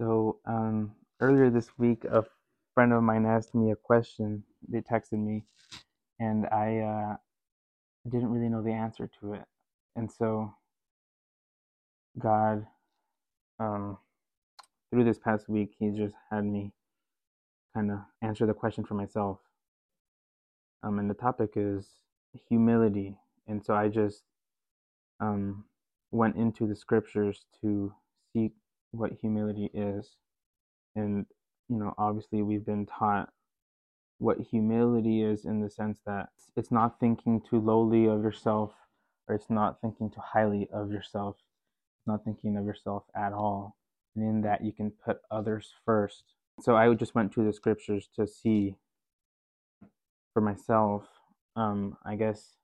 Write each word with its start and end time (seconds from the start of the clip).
So 0.00 0.40
um, 0.46 0.92
earlier 1.20 1.50
this 1.50 1.78
week, 1.78 2.06
a 2.06 2.24
friend 2.74 2.94
of 2.94 3.04
mine 3.04 3.26
asked 3.26 3.54
me 3.54 3.72
a 3.72 3.76
question. 3.76 4.44
They 4.68 4.80
texted 4.80 5.20
me, 5.20 5.44
and 6.20 6.46
I 6.46 6.78
uh, 6.78 7.16
didn't 8.10 8.30
really 8.30 8.48
know 8.48 8.62
the 8.62 8.72
answer 8.72 9.10
to 9.20 9.34
it. 9.34 9.44
And 9.96 10.10
so 10.10 10.54
God, 12.18 12.66
um, 13.60 13.98
through 14.90 15.04
this 15.04 15.18
past 15.18 15.48
week, 15.48 15.74
He's 15.78 15.96
just 15.96 16.14
had 16.30 16.44
me 16.46 16.72
kind 17.74 17.92
of 17.92 18.00
answer 18.22 18.46
the 18.46 18.54
question 18.54 18.84
for 18.84 18.94
myself. 18.94 19.38
Um, 20.82 20.98
and 20.98 21.10
the 21.10 21.14
topic 21.14 21.52
is 21.56 21.88
humility. 22.48 23.16
And 23.48 23.64
so 23.64 23.74
I 23.74 23.88
just 23.88 24.24
um, 25.20 25.64
went 26.12 26.36
into 26.36 26.66
the 26.66 26.76
scriptures 26.76 27.44
to 27.62 27.92
seek 28.32 28.52
what 28.92 29.12
humility 29.20 29.70
is. 29.72 30.16
And, 30.96 31.26
you 31.68 31.76
know, 31.76 31.94
obviously 31.98 32.42
we've 32.42 32.64
been 32.64 32.86
taught 32.86 33.30
what 34.18 34.38
humility 34.38 35.22
is 35.22 35.44
in 35.44 35.60
the 35.60 35.70
sense 35.70 36.00
that 36.06 36.28
it's 36.56 36.70
not 36.70 37.00
thinking 37.00 37.40
too 37.40 37.60
lowly 37.60 38.06
of 38.06 38.22
yourself 38.22 38.72
or 39.28 39.34
it's 39.34 39.48
not 39.48 39.80
thinking 39.80 40.10
too 40.10 40.20
highly 40.20 40.68
of 40.72 40.90
yourself. 40.90 41.36
Not 42.06 42.24
thinking 42.24 42.56
of 42.56 42.64
yourself 42.64 43.04
at 43.14 43.32
all. 43.32 43.76
And 44.16 44.24
in 44.24 44.40
that 44.42 44.64
you 44.64 44.72
can 44.72 44.90
put 44.90 45.20
others 45.30 45.72
first. 45.84 46.24
So 46.60 46.76
I 46.76 46.92
just 46.94 47.14
went 47.14 47.32
to 47.34 47.44
the 47.44 47.52
scriptures 47.52 48.08
to 48.16 48.26
see 48.26 48.74
for 50.34 50.42
myself, 50.42 51.04
um, 51.56 51.96
I 52.04 52.16
guess, 52.16 52.56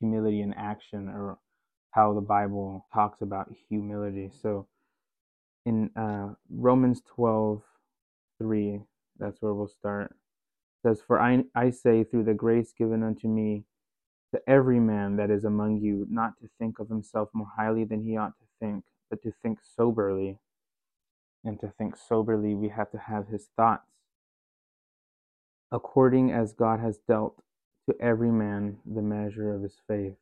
humility 0.00 0.40
in 0.40 0.54
action 0.54 1.08
or 1.08 1.38
how 1.90 2.14
the 2.14 2.20
Bible 2.20 2.86
talks 2.92 3.20
about 3.22 3.52
humility. 3.68 4.30
So 4.40 4.66
in 5.66 5.90
uh, 5.96 6.34
Romans 6.50 7.02
12 7.14 7.62
3, 8.38 8.80
that's 9.18 9.40
where 9.40 9.54
we'll 9.54 9.68
start. 9.68 10.10
It 10.84 10.88
says, 10.88 11.02
For 11.06 11.20
I, 11.20 11.44
I 11.54 11.70
say, 11.70 12.04
through 12.04 12.24
the 12.24 12.34
grace 12.34 12.72
given 12.76 13.02
unto 13.02 13.28
me, 13.28 13.64
to 14.34 14.40
every 14.48 14.80
man 14.80 15.16
that 15.16 15.30
is 15.30 15.44
among 15.44 15.78
you, 15.78 16.06
not 16.10 16.32
to 16.40 16.48
think 16.58 16.80
of 16.80 16.88
himself 16.88 17.28
more 17.32 17.48
highly 17.56 17.84
than 17.84 18.02
he 18.02 18.16
ought 18.16 18.36
to 18.38 18.46
think, 18.60 18.84
but 19.08 19.22
to 19.22 19.32
think 19.42 19.60
soberly. 19.62 20.38
And 21.44 21.60
to 21.60 21.72
think 21.78 21.96
soberly, 21.96 22.54
we 22.54 22.70
have 22.70 22.90
to 22.92 22.98
have 22.98 23.28
his 23.28 23.48
thoughts 23.56 23.86
according 25.70 26.32
as 26.32 26.52
God 26.52 26.80
has 26.80 26.98
dealt 27.08 27.42
to 27.88 27.96
every 28.00 28.30
man 28.30 28.78
the 28.86 29.02
measure 29.02 29.54
of 29.54 29.62
his 29.62 29.76
faith. 29.88 30.14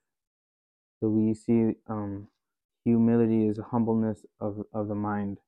So 1.00 1.08
we 1.08 1.34
see 1.34 1.74
um, 1.88 2.28
humility 2.84 3.47
is 3.47 3.58
a 3.58 3.64
humbleness 3.64 4.25
of, 4.41 4.64
of 4.72 4.88
the 4.88 4.94
mind. 4.94 5.38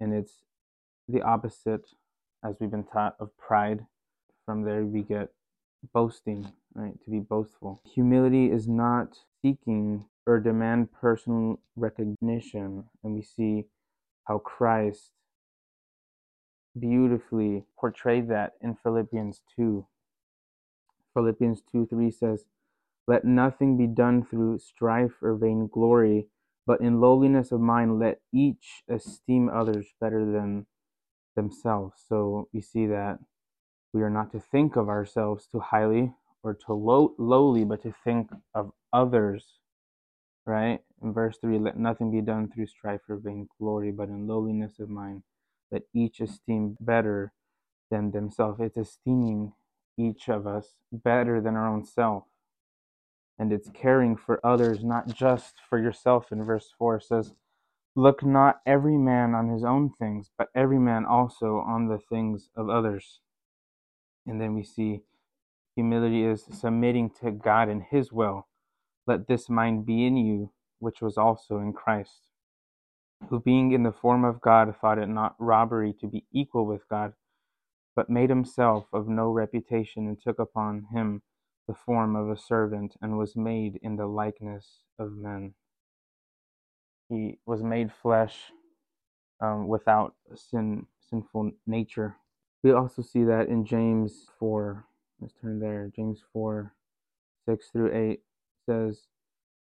And 0.00 0.14
it's 0.14 0.42
the 1.08 1.22
opposite 1.22 1.90
as 2.44 2.56
we've 2.60 2.70
been 2.70 2.84
taught 2.84 3.16
of 3.20 3.36
pride. 3.36 3.86
From 4.46 4.62
there 4.62 4.84
we 4.84 5.02
get 5.02 5.30
boasting 5.92 6.52
right? 6.74 6.94
To 7.04 7.10
be 7.10 7.18
boastful. 7.18 7.82
Humility 7.94 8.50
is 8.50 8.68
not 8.68 9.18
seeking 9.42 10.04
or 10.26 10.38
demand 10.38 10.92
personal 10.92 11.60
recognition. 11.76 12.84
And 13.02 13.14
we 13.14 13.22
see 13.22 13.64
how 14.24 14.38
christ 14.38 15.10
beautifully 16.78 17.64
portrayed 17.76 18.28
that 18.28 18.52
in 18.60 18.76
philippians 18.80 19.40
2 19.56 19.84
philippians 21.12 21.62
2 21.72 21.86
3 21.86 22.10
says 22.12 22.44
let 23.08 23.24
nothing 23.24 23.76
be 23.76 23.88
done 23.88 24.24
through 24.24 24.60
strife 24.60 25.14
or 25.20 25.34
vainglory 25.34 26.28
but 26.70 26.80
in 26.80 27.00
lowliness 27.00 27.50
of 27.50 27.60
mind, 27.60 27.98
let 27.98 28.20
each 28.32 28.84
esteem 28.88 29.50
others 29.52 29.88
better 30.00 30.24
than 30.24 30.66
themselves. 31.34 32.00
So 32.08 32.48
we 32.52 32.60
see 32.60 32.86
that 32.86 33.18
we 33.92 34.02
are 34.02 34.08
not 34.08 34.30
to 34.30 34.38
think 34.38 34.76
of 34.76 34.88
ourselves 34.88 35.48
too 35.50 35.58
highly 35.58 36.12
or 36.44 36.54
too 36.54 36.74
low, 36.74 37.16
lowly, 37.18 37.64
but 37.64 37.82
to 37.82 37.92
think 38.04 38.30
of 38.54 38.70
others, 38.92 39.54
right? 40.46 40.78
In 41.02 41.12
verse 41.12 41.38
3, 41.40 41.58
let 41.58 41.76
nothing 41.76 42.12
be 42.12 42.20
done 42.20 42.48
through 42.48 42.68
strife 42.68 43.00
or 43.08 43.16
vainglory, 43.16 43.90
but 43.90 44.08
in 44.08 44.28
lowliness 44.28 44.78
of 44.78 44.88
mind, 44.88 45.24
let 45.72 45.82
each 45.92 46.20
esteem 46.20 46.76
better 46.78 47.32
than 47.90 48.12
themselves. 48.12 48.60
It's 48.60 48.76
esteeming 48.76 49.54
each 49.98 50.28
of 50.28 50.46
us 50.46 50.76
better 50.92 51.40
than 51.40 51.56
our 51.56 51.66
own 51.66 51.84
self 51.84 52.26
and 53.40 53.54
it's 53.54 53.70
caring 53.70 54.16
for 54.16 54.38
others, 54.44 54.84
not 54.84 55.08
just 55.08 55.54
for 55.68 55.78
yourself. 55.78 56.30
In 56.30 56.44
verse 56.44 56.74
4 56.78 57.00
says, 57.00 57.32
Look 57.96 58.22
not 58.22 58.60
every 58.66 58.98
man 58.98 59.34
on 59.34 59.48
his 59.48 59.64
own 59.64 59.90
things, 59.98 60.30
but 60.36 60.48
every 60.54 60.78
man 60.78 61.06
also 61.06 61.56
on 61.66 61.88
the 61.88 61.98
things 61.98 62.50
of 62.54 62.68
others. 62.68 63.20
And 64.26 64.38
then 64.38 64.54
we 64.54 64.62
see 64.62 65.00
humility 65.74 66.22
is 66.22 66.44
submitting 66.52 67.10
to 67.22 67.30
God 67.30 67.70
and 67.70 67.82
his 67.82 68.12
will. 68.12 68.46
Let 69.06 69.26
this 69.26 69.48
mind 69.48 69.86
be 69.86 70.04
in 70.04 70.18
you, 70.18 70.52
which 70.78 71.00
was 71.00 71.16
also 71.16 71.60
in 71.60 71.72
Christ, 71.72 72.28
who 73.30 73.40
being 73.40 73.72
in 73.72 73.84
the 73.84 73.90
form 73.90 74.22
of 74.22 74.42
God 74.42 74.74
thought 74.78 74.98
it 74.98 75.08
not 75.08 75.34
robbery 75.38 75.94
to 76.02 76.06
be 76.06 76.26
equal 76.30 76.66
with 76.66 76.86
God, 76.90 77.14
but 77.96 78.10
made 78.10 78.28
himself 78.28 78.84
of 78.92 79.08
no 79.08 79.30
reputation 79.30 80.06
and 80.06 80.20
took 80.20 80.38
upon 80.38 80.88
him 80.92 81.22
the 81.70 81.76
form 81.86 82.16
of 82.16 82.28
a 82.28 82.36
servant 82.36 82.96
and 83.00 83.16
was 83.16 83.36
made 83.36 83.78
in 83.80 83.94
the 83.94 84.06
likeness 84.06 84.80
of 84.98 85.12
men. 85.12 85.54
He 87.08 87.38
was 87.46 87.62
made 87.62 87.92
flesh 87.92 88.50
um, 89.40 89.68
without 89.68 90.16
sin, 90.34 90.86
sinful 91.08 91.52
nature. 91.68 92.16
We 92.64 92.72
also 92.72 93.02
see 93.02 93.22
that 93.22 93.46
in 93.46 93.64
James 93.64 94.26
4. 94.40 94.84
Let's 95.20 95.34
turn 95.40 95.60
there. 95.60 95.92
James 95.94 96.24
4, 96.32 96.74
6 97.48 97.66
through 97.70 97.94
8 97.94 98.20
says, 98.66 99.02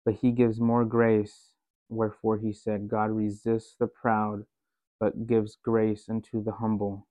But 0.06 0.14
he 0.14 0.30
gives 0.30 0.58
more 0.58 0.86
grace. 0.86 1.52
Wherefore 1.90 2.38
he 2.38 2.54
said, 2.54 2.88
God 2.88 3.10
resists 3.10 3.76
the 3.78 3.86
proud, 3.86 4.46
but 4.98 5.26
gives 5.26 5.58
grace 5.62 6.08
unto 6.08 6.42
the 6.42 6.52
humble. 6.52 7.06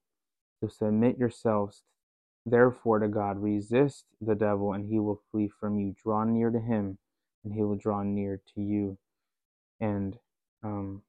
So 0.60 0.66
submit 0.66 1.18
yourselves 1.18 1.84
Therefore 2.50 2.98
to 3.00 3.08
God 3.08 3.42
resist 3.42 4.04
the 4.20 4.34
devil, 4.34 4.72
and 4.72 4.86
he 4.86 4.98
will 4.98 5.22
flee 5.30 5.48
from 5.60 5.78
you. 5.78 5.94
Draw 6.02 6.24
near 6.24 6.50
to 6.50 6.60
him, 6.60 6.98
and 7.44 7.52
he 7.54 7.62
will 7.62 7.76
draw 7.76 8.02
near 8.02 8.40
to 8.54 8.60
you. 8.60 8.98
And, 9.80 10.18
um, 10.62 11.02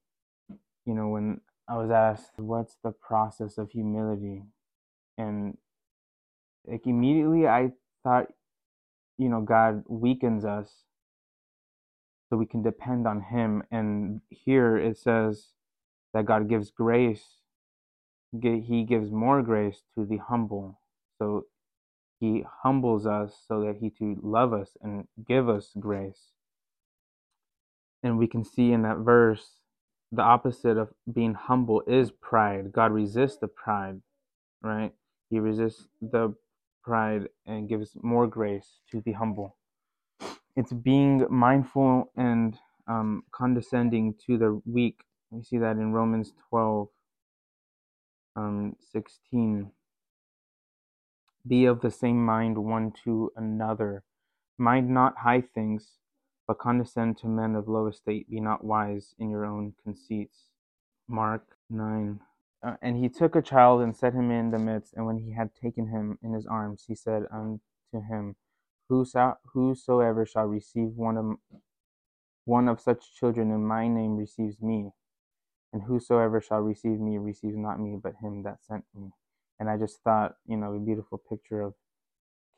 you 0.86 0.94
know, 0.94 1.10
when 1.10 1.42
I 1.68 1.78
was 1.78 1.92
asked, 1.92 2.32
what's 2.38 2.78
the 2.84 2.92
process 2.92 3.58
of 3.58 3.72
humility? 3.72 4.44
And, 5.18 5.58
like, 6.66 6.86
immediately 6.86 7.48
I 7.48 7.72
thought, 8.04 8.28
you 9.18 9.30
know, 9.30 9.42
God 9.42 9.84
weakens 9.88 10.46
us 10.46 10.84
so 12.30 12.38
we 12.38 12.46
can 12.46 12.62
depend 12.62 13.08
on 13.08 13.22
him. 13.22 13.64
And 13.72 14.22
here 14.30 14.78
it 14.78 14.98
says 14.98 15.48
that 16.14 16.26
God 16.26 16.48
gives 16.50 16.72
grace, 16.72 17.38
he 18.32 18.86
gives 18.88 19.12
more 19.12 19.42
grace 19.42 19.82
to 19.96 20.06
the 20.06 20.18
humble. 20.18 20.80
So 21.20 21.46
he 22.20 22.46
humbles 22.64 23.08
us 23.08 23.34
so 23.48 23.62
that 23.62 23.78
he 23.82 23.92
to 23.92 24.18
love 24.24 24.54
us 24.54 24.72
and 24.82 25.08
give 25.28 25.50
us 25.50 25.72
grace. 25.80 26.32
And 28.04 28.18
we 28.18 28.28
can 28.28 28.44
see 28.44 28.72
in 28.72 28.84
that 28.84 28.98
verse 29.00 29.60
the 30.12 30.22
opposite 30.24 30.78
of 30.78 30.90
being 31.12 31.36
humble 31.36 31.84
is 31.88 32.12
pride. 32.12 32.72
God 32.72 32.92
resists 32.92 33.38
the 33.38 33.48
pride, 33.50 34.02
right? 34.64 34.94
He 35.30 35.40
resists 35.40 35.88
the 36.02 36.36
pride 36.84 37.30
and 37.46 37.70
gives 37.70 37.92
more 38.02 38.28
grace 38.28 38.80
to 38.92 39.02
the 39.06 39.14
humble. 39.14 39.58
It's 40.56 40.74
being 40.74 41.26
mindful 41.30 42.12
and 42.18 42.58
um, 42.88 43.24
condescending 43.32 44.16
to 44.28 44.38
the 44.38 44.62
weak. 44.66 45.02
We 45.32 45.44
see 45.44 45.58
that 45.60 45.78
in 45.78 45.94
Romans 45.94 46.34
12, 46.50 46.90
um, 48.36 48.76
16 48.92 49.72
be 51.50 51.66
of 51.66 51.82
the 51.82 51.90
same 51.90 52.24
mind 52.24 52.60
one 52.60 52.94
to 53.04 53.32
another. 53.36 54.04
Mind 54.58 54.90
not 54.90 55.18
high 55.18 55.42
things, 55.42 55.98
but 56.48 56.60
condescend 56.60 57.18
to 57.18 57.28
men 57.28 57.56
of 57.56 57.68
low 57.68 57.88
estate. 57.88 58.30
Be 58.30 58.40
not 58.40 58.64
wise 58.64 59.16
in 59.18 59.32
your 59.32 59.46
own 59.46 59.74
conceits. 59.84 60.46
Mark 61.08 61.58
9. 61.72 62.20
Uh, 62.62 62.76
and 62.82 62.98
he 62.98 63.10
took 63.10 63.36
a 63.36 63.42
child 63.42 63.82
and 63.82 63.96
set 63.96 64.14
him 64.14 64.30
in 64.30 64.52
the 64.52 64.60
midst, 64.60 64.94
and 64.94 65.06
when 65.08 65.18
he 65.18 65.32
had 65.32 65.50
taken 65.56 65.88
him 65.88 66.20
in 66.22 66.34
his 66.34 66.46
arms, 66.46 66.84
he 66.88 66.94
said 66.94 67.24
unto 67.32 67.60
him, 67.94 68.36
Whosoever 68.90 70.26
shall 70.26 70.46
receive 70.46 70.90
one 70.96 71.18
of, 71.18 71.60
one 72.46 72.68
of 72.68 72.82
such 72.82 73.16
children 73.16 73.50
in 73.52 73.66
my 73.66 73.88
name 73.88 74.18
receives 74.18 74.62
me, 74.62 74.92
and 75.74 75.84
whosoever 75.84 76.42
shall 76.42 76.60
receive 76.60 77.00
me 77.00 77.18
receives 77.18 77.56
not 77.58 77.80
me, 77.80 77.98
but 78.02 78.16
him 78.22 78.44
that 78.44 78.64
sent 78.64 78.86
me. 78.94 79.14
And 79.60 79.70
I 79.70 79.78
just 79.78 80.00
thought, 80.04 80.36
you 80.48 80.58
know, 80.58 80.74
a 80.74 80.80
beautiful 80.80 81.18
picture 81.18 81.62
of 81.62 81.74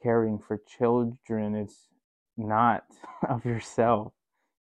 caring 0.04 0.40
for 0.40 0.62
children. 0.80 1.56
It's 1.56 1.88
not 2.38 2.84
of 3.30 3.46
yourself. 3.46 4.14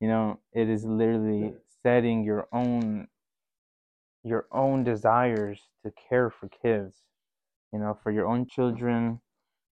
You 0.01 0.09
know, 0.09 0.41
it 0.53 0.69
is 0.69 0.85
literally 0.85 1.55
setting 1.83 2.25
your 2.25 2.49
own 2.53 3.09
your 4.25 4.47
own 4.53 4.85
desires 4.85 5.61
to 5.85 5.93
care 6.09 6.31
for 6.31 6.49
kids, 6.49 7.05
you 7.73 7.79
know, 7.79 7.97
for 8.03 8.11
your 8.11 8.27
own 8.27 8.47
children, 8.47 9.21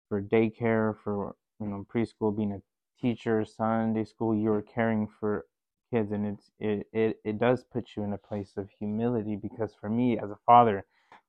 for 0.08 0.22
daycare, 0.22 0.96
for 1.04 1.36
you 1.60 1.66
know 1.68 1.86
preschool, 1.92 2.36
being 2.36 2.52
a 2.52 2.62
teacher, 3.00 3.44
Sunday 3.44 4.04
school, 4.04 4.34
you 4.36 4.52
are 4.52 4.62
caring 4.62 5.08
for 5.20 5.46
kids, 5.92 6.12
and 6.12 6.26
it's 6.26 6.50
it 6.60 6.86
it 6.92 7.20
it 7.24 7.38
does 7.38 7.64
put 7.64 7.90
you 7.96 8.02
in 8.04 8.12
a 8.12 8.18
place 8.18 8.52
of 8.56 8.68
humility 8.78 9.36
because 9.36 9.74
for 9.80 9.88
me 9.88 10.18
as 10.18 10.30
a 10.30 10.38
father, 10.46 10.84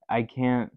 I 0.10 0.24
can't, 0.24 0.72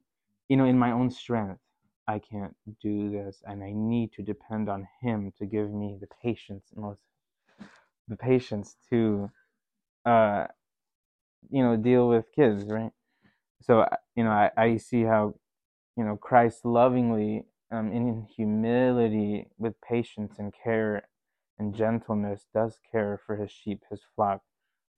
you 0.49 0.57
know, 0.57 0.65
in 0.67 0.79
my 0.79 0.93
own 0.93 1.11
strength, 1.11 1.61
I 2.09 2.21
can't 2.21 2.57
do 2.83 3.11
this, 3.11 3.43
and 3.47 3.65
I 3.65 3.73
need 3.75 4.13
to 4.15 4.23
depend 4.23 4.69
on 4.69 4.89
Him 5.03 5.33
to 5.39 5.47
give 5.47 5.71
me 5.73 5.99
the 6.01 6.09
patience, 6.23 6.67
most 6.77 7.01
the 8.09 8.17
patience 8.17 8.77
to, 8.91 9.31
uh, 10.07 10.47
you 11.51 11.63
know, 11.65 11.77
deal 11.77 12.09
with 12.09 12.27
kids, 12.35 12.65
right? 12.67 12.93
So 13.63 13.87
you 14.17 14.25
know, 14.25 14.31
I, 14.31 14.51
I 14.57 14.77
see 14.79 15.03
how, 15.05 15.35
you 15.97 16.05
know, 16.05 16.17
Christ 16.17 16.65
lovingly, 16.65 17.47
um, 17.73 17.93
in 17.93 18.27
humility, 18.37 19.49
with 19.59 19.75
patience 19.83 20.35
and 20.39 20.53
care 20.65 21.09
and 21.59 21.75
gentleness, 21.75 22.47
does 22.55 22.79
care 22.93 23.21
for 23.27 23.37
His 23.37 23.51
sheep, 23.53 23.83
His 23.91 24.03
flock. 24.17 24.43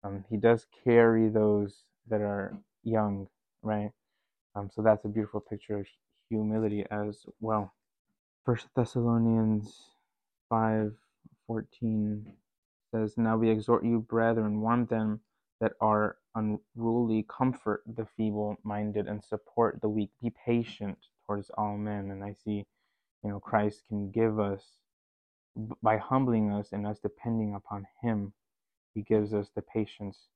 Um, 0.04 0.24
he 0.30 0.36
does 0.36 0.66
carry 0.84 1.28
those 1.28 1.84
that 2.08 2.20
are 2.22 2.56
young, 2.84 3.28
right? 3.62 3.90
Um, 4.56 4.70
so 4.74 4.82
that's 4.82 5.04
a 5.04 5.08
beautiful 5.08 5.40
picture 5.40 5.80
of 5.80 5.86
humility 6.30 6.86
as 6.90 7.26
well. 7.40 7.74
First 8.46 8.68
Thessalonians 8.74 9.82
five 10.48 10.94
fourteen 11.46 12.32
says, 12.94 13.14
Now 13.18 13.36
we 13.36 13.50
exhort 13.50 13.84
you, 13.84 14.00
brethren, 14.00 14.62
warn 14.62 14.86
them 14.86 15.20
that 15.60 15.72
are 15.80 16.18
unruly, 16.34 17.26
comfort 17.28 17.82
the 17.86 18.06
feeble 18.16 18.56
minded, 18.64 19.08
and 19.08 19.22
support 19.22 19.80
the 19.82 19.90
weak. 19.90 20.10
Be 20.22 20.32
patient 20.46 20.98
towards 21.26 21.50
all 21.58 21.76
men. 21.76 22.10
And 22.10 22.24
I 22.24 22.34
see, 22.44 22.66
you 23.24 23.30
know, 23.30 23.40
Christ 23.40 23.82
can 23.88 24.10
give 24.10 24.40
us, 24.40 24.62
by 25.82 25.98
humbling 25.98 26.52
us 26.52 26.68
and 26.72 26.86
us 26.86 26.98
depending 27.00 27.54
upon 27.54 27.86
Him, 28.02 28.32
He 28.94 29.02
gives 29.02 29.34
us 29.34 29.48
the 29.54 29.62
patience 29.62 30.28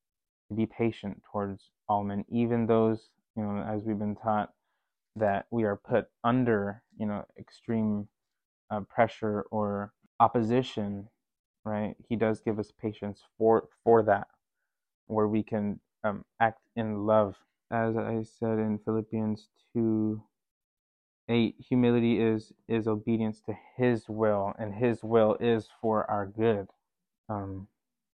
to 0.48 0.54
be 0.54 0.66
patient 0.66 1.22
towards 1.30 1.70
all 1.88 2.04
men, 2.04 2.24
even 2.28 2.66
those, 2.66 3.10
you 3.36 3.42
know, 3.44 3.62
as 3.62 3.84
we've 3.84 3.98
been 3.98 4.16
taught, 4.16 4.50
that 5.16 5.46
we 5.50 5.64
are 5.64 5.76
put 5.76 6.06
under, 6.24 6.82
you 6.98 7.06
know, 7.06 7.24
extreme 7.38 8.08
uh, 8.70 8.80
pressure 8.80 9.44
or 9.50 9.92
opposition, 10.20 11.08
right? 11.64 11.94
He 12.08 12.16
does 12.16 12.40
give 12.40 12.58
us 12.58 12.72
patience 12.80 13.22
for 13.38 13.68
for 13.84 14.02
that, 14.04 14.28
where 15.06 15.28
we 15.28 15.42
can 15.42 15.80
um, 16.04 16.24
act 16.40 16.60
in 16.76 17.06
love. 17.06 17.36
As 17.72 17.96
I 17.96 18.22
said 18.24 18.58
in 18.58 18.78
Philippians 18.84 19.48
two. 19.74 20.22
8 21.28 21.54
humility 21.58 22.20
is 22.20 22.52
is 22.68 22.86
obedience 22.86 23.40
to 23.46 23.54
his 23.76 24.08
will 24.08 24.52
and 24.58 24.74
his 24.74 25.02
will 25.02 25.36
is 25.40 25.68
for 25.80 26.10
our 26.10 26.26
good 26.26 26.68
um, 27.30 27.68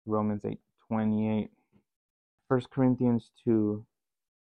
romans 0.05 0.41
8 0.45 0.59
28 0.87 1.49
1 2.49 2.61
corinthians 2.71 3.31
2 3.45 3.85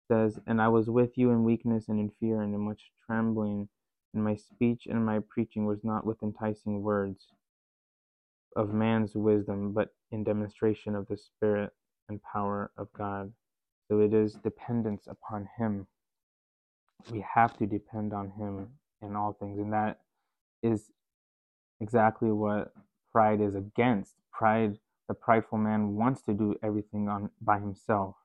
says, 0.10 0.40
And 0.48 0.62
I 0.62 0.70
was 0.70 0.90
with 0.90 1.18
you 1.18 1.32
in 1.32 1.46
weakness 1.46 1.90
and 1.90 2.00
in 2.00 2.12
fear 2.22 2.42
and 2.44 2.56
in 2.56 2.62
much 2.62 2.92
trembling, 3.08 3.70
and 4.16 4.24
my 4.26 4.36
speech 4.36 4.88
and 4.90 5.06
my 5.06 5.22
preaching 5.30 5.66
was 5.68 5.82
not 5.86 6.06
with 6.06 6.24
enticing 6.24 6.84
words 6.84 7.28
of 8.56 8.74
man's 8.74 9.16
wisdom, 9.16 9.74
but 9.74 9.90
in 10.12 10.24
demonstration 10.26 10.96
of 10.96 11.08
the 11.08 11.18
Spirit 11.18 11.72
and 12.10 12.22
power 12.24 12.72
of 12.78 12.94
God. 12.94 13.34
So 13.90 14.02
it 14.02 14.14
is 14.14 14.36
dependence 14.36 15.08
upon 15.08 15.50
Him. 15.58 15.88
We 17.12 17.26
have 17.36 17.58
to 17.60 17.68
depend 17.68 18.14
on 18.14 18.32
Him 18.32 18.70
in 19.02 19.16
all 19.16 19.34
things, 19.34 19.60
and 19.60 19.74
that 19.74 20.00
is 20.64 20.92
exactly 21.82 22.32
what 22.32 22.74
pride 23.14 23.42
is 23.42 23.56
against. 23.56 24.16
Pride, 24.34 24.78
the 25.10 25.16
prideful 25.16 25.60
man 25.60 25.96
wants 25.96 26.24
to 26.24 26.34
do 26.34 26.56
everything 26.64 27.10
on 27.10 27.32
by 27.42 27.60
himself 27.60 28.16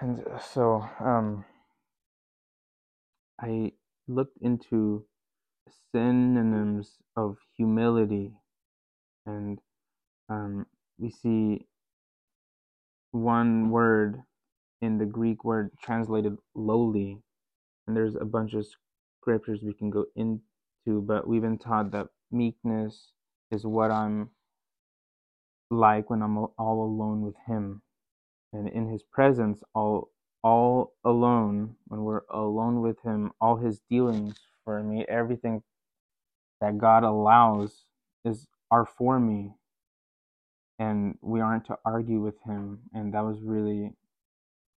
and 0.00 0.24
so 0.52 0.88
um, 1.00 1.44
I 3.40 3.72
looked 4.08 4.38
into 4.42 5.04
synonyms 5.92 6.98
of 7.16 7.38
humility, 7.56 8.32
and 9.26 9.58
um, 10.28 10.66
we 10.98 11.10
see 11.10 11.66
one 13.12 13.70
word 13.70 14.22
in 14.82 14.98
the 14.98 15.06
Greek 15.06 15.44
word 15.44 15.70
translated 15.82 16.36
lowly, 16.54 17.18
and 17.86 17.96
there's 17.96 18.16
a 18.16 18.24
bunch 18.24 18.54
of 18.54 18.66
scriptures 19.20 19.60
we 19.62 19.74
can 19.74 19.90
go 19.90 20.06
into, 20.16 21.02
but 21.02 21.28
we've 21.28 21.42
been 21.42 21.58
taught 21.58 21.92
that 21.92 22.08
meekness 22.30 23.12
is 23.50 23.66
what 23.66 23.90
I'm 23.90 24.30
like 25.70 26.10
when 26.10 26.22
I'm 26.22 26.38
all 26.38 26.84
alone 26.84 27.22
with 27.22 27.36
Him 27.46 27.82
and 28.52 28.68
in 28.68 28.88
his 28.88 29.02
presence 29.02 29.62
all 29.74 30.10
all 30.44 30.92
alone 31.04 31.74
when 31.86 32.02
we're 32.02 32.22
alone 32.30 32.80
with 32.80 33.00
him 33.02 33.32
all 33.40 33.56
his 33.56 33.80
dealings 33.90 34.36
for 34.64 34.82
me 34.82 35.04
everything 35.08 35.62
that 36.60 36.78
god 36.78 37.04
allows 37.04 37.84
is 38.24 38.46
are 38.70 38.86
for 38.86 39.18
me. 39.18 39.54
And 40.78 41.18
we 41.22 41.40
aren't 41.40 41.66
to 41.66 41.78
argue 41.84 42.20
with 42.20 42.40
him 42.44 42.80
and 42.94 43.12
that 43.14 43.24
was 43.24 43.40
really 43.42 43.92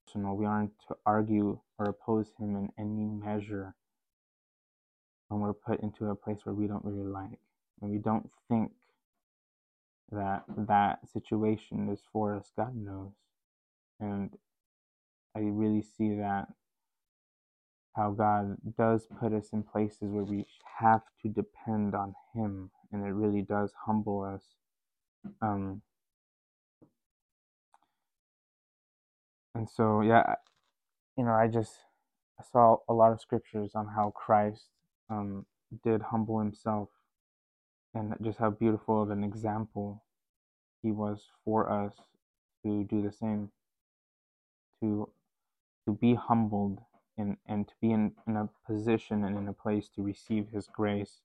personal. 0.07 0.35
We 0.35 0.45
aren't 0.45 0.71
to 0.87 0.95
argue 1.05 1.59
or 1.77 1.87
oppose 1.87 2.31
him 2.39 2.55
in 2.55 2.69
any 2.79 3.05
measure 3.05 3.75
when 5.27 5.41
we're 5.41 5.53
put 5.53 5.81
into 5.81 6.07
a 6.09 6.15
place 6.15 6.39
where 6.43 6.55
we 6.55 6.67
don't 6.67 6.83
really 6.83 7.07
like 7.07 7.39
and 7.81 7.91
we 7.91 7.99
don't 7.99 8.29
think 8.49 8.71
that 10.11 10.43
that 10.57 10.99
situation 11.07 11.89
is 11.89 12.01
for 12.11 12.35
us. 12.35 12.51
God 12.57 12.75
knows 12.75 13.11
and 14.01 14.31
I 15.35 15.39
really 15.39 15.83
see 15.83 16.15
that 16.15 16.47
how 17.95 18.11
God 18.11 18.57
does 18.77 19.07
put 19.19 19.33
us 19.33 19.49
in 19.53 19.63
places 19.63 19.99
where 20.01 20.23
we 20.23 20.45
have 20.79 21.01
to 21.21 21.29
depend 21.29 21.95
on 21.95 22.15
Him, 22.33 22.71
and 22.91 23.05
it 23.05 23.11
really 23.11 23.41
does 23.41 23.73
humble 23.85 24.23
us. 24.23 24.43
Um, 25.41 25.81
and 29.55 29.69
so, 29.69 30.01
yeah, 30.01 30.35
you 31.17 31.25
know, 31.25 31.33
I 31.33 31.47
just 31.47 31.71
I 32.39 32.43
saw 32.51 32.77
a 32.89 32.93
lot 32.93 33.11
of 33.11 33.21
scriptures 33.21 33.71
on 33.75 33.87
how 33.87 34.11
Christ 34.15 34.67
um, 35.09 35.45
did 35.83 36.01
humble 36.01 36.39
Himself, 36.39 36.89
and 37.93 38.15
just 38.23 38.39
how 38.39 38.51
beautiful 38.51 39.03
of 39.03 39.11
an 39.11 39.23
example 39.23 40.03
He 40.81 40.91
was 40.91 41.21
for 41.45 41.69
us 41.69 41.93
to 42.63 42.83
do 42.85 43.01
the 43.01 43.11
same 43.11 43.51
to 44.81 45.09
to 45.87 45.93
be 45.93 46.15
humbled 46.15 46.79
and, 47.17 47.37
and 47.47 47.67
to 47.67 47.73
be 47.81 47.91
in, 47.91 48.13
in 48.27 48.37
a 48.37 48.49
position 48.67 49.25
and 49.25 49.37
in 49.37 49.47
a 49.49 49.53
place 49.53 49.89
to 49.95 50.03
receive 50.03 50.47
his 50.53 50.67
grace 50.67 51.21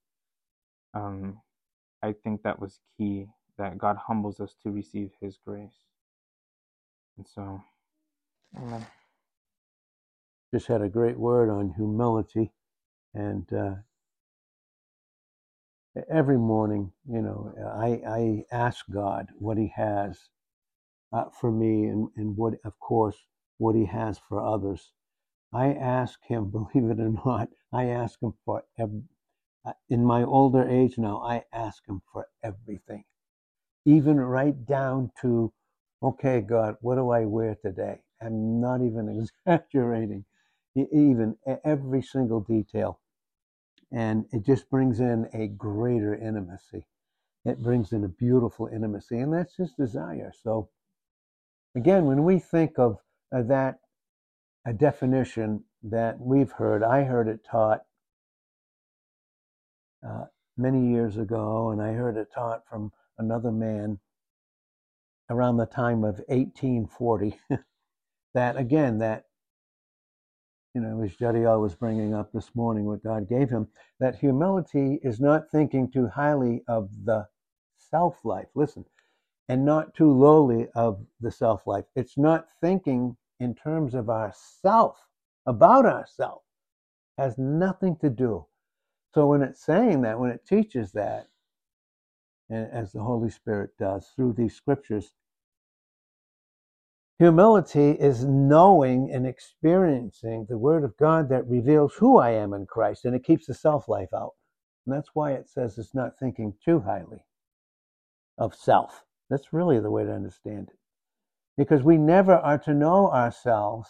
um, 0.95 1.41
i 2.03 2.13
think 2.13 2.43
that 2.43 2.61
was 2.61 2.81
key 2.99 3.27
that 3.59 3.79
god 3.79 3.97
humbles 3.97 4.41
us 4.41 4.55
to 4.63 4.71
receive 4.71 5.11
his 5.21 5.39
grace. 5.47 5.85
And 7.19 7.27
so 7.27 7.63
amen. 8.59 8.87
Just 10.55 10.69
had 10.69 10.83
a 10.83 10.89
great 10.89 11.19
word 11.19 11.51
on 11.51 11.75
humility 11.77 12.53
and 13.15 13.47
uh, 13.53 13.75
every 16.11 16.39
morning 16.39 16.93
you 17.11 17.23
know 17.23 17.53
i 17.79 18.01
i 18.09 18.45
ask 18.53 18.85
god 18.93 19.29
what 19.39 19.59
he 19.59 19.73
has 19.75 20.19
uh, 21.13 21.25
for 21.41 21.51
me 21.51 21.87
and, 21.87 22.09
and 22.17 22.37
what 22.37 22.55
of 22.65 22.79
course 22.81 23.17
what 23.59 23.75
he 23.75 23.87
has 23.87 24.19
for 24.19 24.41
others. 24.45 24.93
I 25.53 25.73
ask 25.73 26.19
him, 26.25 26.51
believe 26.51 26.91
it 26.91 27.01
or 27.01 27.11
not, 27.25 27.49
I 27.73 27.87
ask 27.87 28.21
him 28.23 28.35
for, 28.45 28.65
uh, 28.79 29.73
in 29.89 30.05
my 30.05 30.23
older 30.23 30.69
age 30.69 30.99
now, 30.99 31.23
I 31.23 31.45
ask 31.53 31.87
him 31.89 32.03
for 32.13 32.29
everything. 32.43 33.05
Even 33.85 34.19
right 34.21 34.67
down 34.67 35.13
to, 35.23 35.53
okay, 36.03 36.41
God, 36.41 36.77
what 36.81 36.97
do 36.97 37.11
I 37.11 37.25
wear 37.25 37.57
today? 37.57 38.01
I'm 38.21 38.61
not 38.61 38.83
even 38.83 39.29
exaggerating, 39.47 40.25
even 40.75 41.37
every 41.65 42.03
single 42.03 42.41
detail. 42.41 43.01
And 43.93 44.27
it 44.33 44.45
just 44.45 44.69
brings 44.69 45.01
in 45.01 45.29
a 45.33 45.47
greater 45.49 46.15
intimacy. 46.15 46.85
It 47.45 47.63
brings 47.63 47.93
in 47.93 48.03
a 48.05 48.09
beautiful 48.09 48.67
intimacy, 48.67 49.19
and 49.21 49.33
that's 49.33 49.55
his 49.55 49.73
desire. 49.73 50.33
So, 50.43 50.69
again, 51.77 52.07
when 52.07 52.25
we 52.25 52.41
think 52.41 52.79
of 52.79 52.99
that 53.33 53.81
a 54.67 54.73
definition 54.73 55.65
that 55.83 56.19
we've 56.21 56.53
heard. 56.53 56.83
I 56.83 57.05
heard 57.05 57.29
it 57.29 57.45
taught 57.49 57.85
uh, 60.07 60.25
many 60.57 60.91
years 60.91 61.17
ago, 61.17 61.71
and 61.71 61.81
I 61.81 61.93
heard 61.93 62.17
it 62.17 62.29
taught 62.35 62.63
from 62.69 62.93
another 63.19 63.53
man 63.53 63.99
around 65.31 65.57
the 65.57 65.67
time 65.67 66.05
of 66.05 66.17
1840 66.29 67.39
that 68.35 68.57
again, 68.57 68.99
that 68.99 69.25
you 70.75 70.83
know, 70.83 71.03
as 71.03 71.17
Jadiel 71.17 71.61
was 71.63 71.75
bringing 71.75 72.13
up 72.13 72.33
this 72.33 72.51
morning, 72.55 72.85
what 72.85 73.03
God 73.03 73.29
gave 73.29 73.49
him, 73.49 73.69
that 73.99 74.17
humility 74.17 75.01
is 75.03 75.19
not 75.19 75.51
thinking 75.51 75.91
too 75.91 76.07
highly 76.09 76.63
of 76.69 76.91
the 77.05 77.27
self 77.79 78.25
life. 78.25 78.49
Listen, 78.55 78.85
and 79.49 79.65
not 79.65 79.95
too 79.95 80.13
lowly 80.13 80.69
of 80.75 81.05
the 81.21 81.31
self 81.31 81.67
life. 81.67 81.85
It's 81.95 82.19
not 82.19 82.47
thinking 82.61 83.17
in 83.41 83.55
terms 83.55 83.95
of 83.95 84.11
ourself, 84.11 84.99
about 85.47 85.87
ourself, 85.87 86.43
has 87.19 87.39
nothing 87.39 87.97
to 87.97 88.11
do. 88.11 88.47
So 89.15 89.27
when 89.29 89.43
it's 89.43 89.65
saying 89.65 90.03
that, 90.03 90.19
when 90.19 90.31
it 90.31 90.47
teaches 90.47 90.93
that, 90.93 91.29
as 92.51 92.93
the 92.93 93.03
Holy 93.03 93.31
Spirit 93.31 93.71
does 93.79 94.13
through 94.17 94.35
these 94.35 94.55
scriptures, 94.55 95.13
Humility 97.19 97.93
is 97.93 98.27
knowing 98.27 99.11
and 99.11 99.27
experiencing 99.27 100.45
the 100.51 100.59
Word 100.59 100.85
of 100.85 100.99
God 100.99 101.31
that 101.31 101.49
reveals 101.49 101.95
who 101.95 102.19
I 102.19 102.33
am 102.33 102.53
in 102.53 102.67
Christ, 102.67 103.07
and 103.07 103.17
it 103.17 103.25
keeps 103.25 103.47
the 103.47 103.55
self 103.55 103.89
life 103.89 104.13
out. 104.15 104.35
And 104.85 104.95
that's 104.95 105.15
why 105.15 105.33
it 105.33 105.49
says 105.49 105.79
it's 105.79 105.95
not 105.95 106.19
thinking 106.19 106.55
too 106.63 106.81
highly 106.81 107.25
of 108.37 108.55
self. 108.55 109.06
That's 109.29 109.53
really 109.53 109.81
the 109.81 109.91
way 109.91 110.05
to 110.05 110.13
understand 110.13 110.69
it. 110.71 110.79
Because 111.57 111.83
we 111.83 111.97
never 111.97 112.35
are 112.35 112.59
to 112.59 112.75
know 112.75 113.11
ourselves 113.11 113.89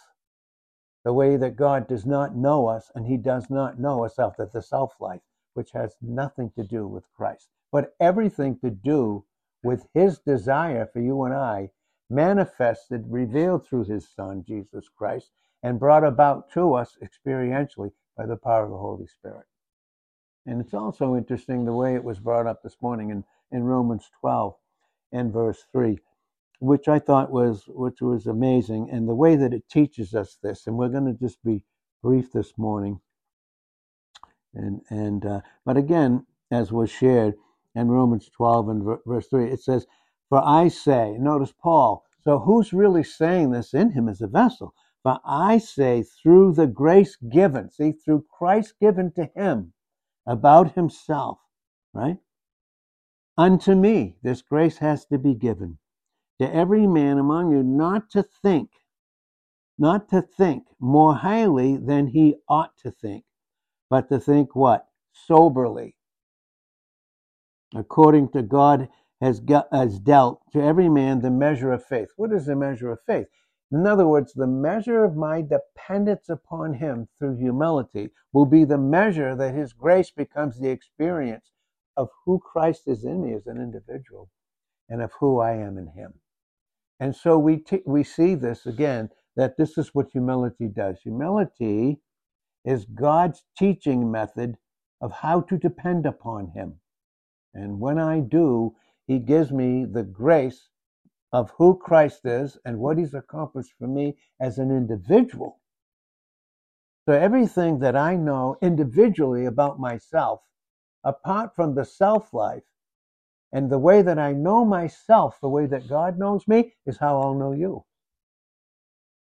the 1.04 1.12
way 1.12 1.36
that 1.36 1.56
God 1.56 1.86
does 1.86 2.04
not 2.04 2.34
know 2.34 2.66
us, 2.66 2.90
and 2.94 3.06
He 3.06 3.16
does 3.16 3.48
not 3.48 3.78
know 3.78 4.04
us 4.04 4.18
after 4.18 4.46
the 4.46 4.62
self 4.62 5.00
life, 5.00 5.22
which 5.54 5.72
has 5.72 5.96
nothing 6.00 6.50
to 6.56 6.64
do 6.64 6.86
with 6.86 7.04
Christ, 7.16 7.48
but 7.70 7.94
everything 8.00 8.58
to 8.58 8.70
do 8.70 9.24
with 9.62 9.86
His 9.94 10.18
desire 10.18 10.86
for 10.86 11.00
you 11.00 11.22
and 11.24 11.34
I 11.34 11.70
manifested, 12.08 13.04
revealed 13.08 13.66
through 13.66 13.84
his 13.84 14.08
Son, 14.08 14.44
Jesus 14.46 14.88
Christ, 14.88 15.30
and 15.62 15.80
brought 15.80 16.04
about 16.04 16.50
to 16.52 16.74
us 16.74 16.96
experientially 17.02 17.92
by 18.16 18.26
the 18.26 18.36
power 18.36 18.64
of 18.64 18.70
the 18.70 18.76
Holy 18.76 19.06
Spirit. 19.06 19.46
And 20.46 20.60
it's 20.60 20.74
also 20.74 21.16
interesting 21.16 21.64
the 21.64 21.72
way 21.72 21.94
it 21.94 22.04
was 22.04 22.20
brought 22.20 22.46
up 22.46 22.62
this 22.62 22.76
morning 22.80 23.10
in, 23.10 23.24
in 23.50 23.64
Romans 23.64 24.08
12 24.20 24.54
and 25.16 25.32
verse 25.32 25.64
3, 25.72 25.98
which 26.60 26.88
I 26.88 26.98
thought 26.98 27.30
was 27.32 27.64
which 27.68 28.00
was 28.00 28.26
amazing, 28.26 28.90
and 28.90 29.08
the 29.08 29.14
way 29.14 29.36
that 29.36 29.54
it 29.54 29.68
teaches 29.68 30.14
us 30.14 30.38
this. 30.42 30.66
And 30.66 30.76
we're 30.76 30.88
going 30.88 31.06
to 31.06 31.18
just 31.18 31.42
be 31.42 31.62
brief 32.02 32.32
this 32.32 32.52
morning. 32.58 33.00
And 34.54 34.82
and 34.90 35.24
uh, 35.24 35.40
but 35.64 35.76
again, 35.76 36.26
as 36.50 36.72
was 36.72 36.90
shared 36.90 37.34
in 37.74 37.88
Romans 37.88 38.30
12 38.36 38.68
and 38.68 38.98
verse 39.06 39.26
3, 39.28 39.50
it 39.50 39.60
says, 39.60 39.86
for 40.28 40.42
I 40.44 40.68
say, 40.68 41.16
notice 41.18 41.52
Paul, 41.52 42.04
so 42.22 42.40
who's 42.40 42.72
really 42.72 43.04
saying 43.04 43.50
this 43.50 43.74
in 43.74 43.92
him 43.92 44.08
as 44.08 44.20
a 44.20 44.26
vessel? 44.26 44.74
But 45.04 45.20
I 45.24 45.58
say, 45.58 46.02
through 46.02 46.54
the 46.54 46.66
grace 46.66 47.16
given, 47.16 47.70
see, 47.70 47.92
through 47.92 48.24
Christ 48.36 48.74
given 48.80 49.12
to 49.12 49.30
him 49.36 49.72
about 50.26 50.74
himself, 50.74 51.38
right? 51.94 52.16
Unto 53.38 53.74
me, 53.74 54.16
this 54.22 54.40
grace 54.40 54.78
has 54.78 55.04
to 55.06 55.18
be 55.18 55.34
given 55.34 55.78
to 56.40 56.54
every 56.54 56.86
man 56.86 57.18
among 57.18 57.52
you 57.52 57.62
not 57.62 58.08
to 58.10 58.22
think, 58.22 58.70
not 59.78 60.08
to 60.08 60.22
think 60.22 60.64
more 60.80 61.16
highly 61.16 61.76
than 61.76 62.06
he 62.06 62.36
ought 62.48 62.76
to 62.78 62.90
think, 62.90 63.24
but 63.90 64.08
to 64.08 64.18
think 64.18 64.56
what? 64.56 64.88
Soberly. 65.12 65.96
According 67.74 68.30
to 68.30 68.42
God 68.42 68.88
has, 69.20 69.40
got, 69.40 69.68
has 69.70 69.98
dealt 69.98 70.40
to 70.52 70.62
every 70.62 70.88
man 70.88 71.20
the 71.20 71.30
measure 71.30 71.72
of 71.72 71.84
faith. 71.84 72.08
What 72.16 72.32
is 72.32 72.46
the 72.46 72.56
measure 72.56 72.90
of 72.90 73.00
faith? 73.06 73.26
In 73.70 73.86
other 73.86 74.06
words, 74.06 74.32
the 74.32 74.46
measure 74.46 75.04
of 75.04 75.16
my 75.16 75.42
dependence 75.42 76.30
upon 76.30 76.74
Him 76.74 77.08
through 77.18 77.36
humility 77.36 78.10
will 78.32 78.46
be 78.46 78.64
the 78.64 78.78
measure 78.78 79.34
that 79.34 79.54
His 79.54 79.74
grace 79.74 80.10
becomes 80.10 80.58
the 80.58 80.70
experience 80.70 81.50
of 81.96 82.08
who 82.24 82.38
Christ 82.38 82.82
is 82.86 83.04
in 83.04 83.24
me 83.24 83.34
as 83.34 83.46
an 83.46 83.58
individual 83.58 84.30
and 84.88 85.02
of 85.02 85.12
who 85.20 85.40
I 85.40 85.52
am 85.52 85.78
in 85.78 85.88
Him. 85.88 86.14
And 87.00 87.14
so 87.14 87.38
we, 87.38 87.58
t- 87.58 87.82
we 87.86 88.04
see 88.04 88.34
this 88.34 88.66
again 88.66 89.10
that 89.36 89.56
this 89.56 89.76
is 89.76 89.94
what 89.94 90.10
humility 90.12 90.68
does. 90.68 91.00
Humility 91.02 92.00
is 92.64 92.84
God's 92.86 93.44
teaching 93.58 94.10
method 94.10 94.56
of 95.00 95.12
how 95.12 95.42
to 95.42 95.58
depend 95.58 96.06
upon 96.06 96.48
Him. 96.48 96.80
And 97.54 97.80
when 97.80 97.98
I 97.98 98.20
do, 98.20 98.74
he 99.06 99.18
gives 99.18 99.52
me 99.52 99.84
the 99.84 100.02
grace 100.02 100.68
of 101.32 101.52
who 101.58 101.78
Christ 101.78 102.20
is 102.24 102.58
and 102.64 102.78
what 102.78 102.98
He's 102.98 103.14
accomplished 103.14 103.72
for 103.78 103.86
me 103.86 104.16
as 104.40 104.58
an 104.58 104.70
individual. 104.70 105.60
So, 107.04 107.12
everything 107.12 107.78
that 107.80 107.94
I 107.94 108.16
know 108.16 108.56
individually 108.60 109.44
about 109.44 109.78
myself, 109.78 110.40
apart 111.06 111.54
from 111.54 111.74
the 111.74 111.84
self 111.84 112.34
life, 112.34 112.64
and 113.52 113.70
the 113.70 113.78
way 113.78 114.02
that 114.02 114.18
I 114.18 114.32
know 114.32 114.64
myself, 114.64 115.38
the 115.40 115.48
way 115.48 115.66
that 115.66 115.88
God 115.88 116.18
knows 116.18 116.46
me, 116.46 116.74
is 116.84 116.98
how 116.98 117.20
I'll 117.20 117.34
know 117.34 117.52
you. 117.52 117.84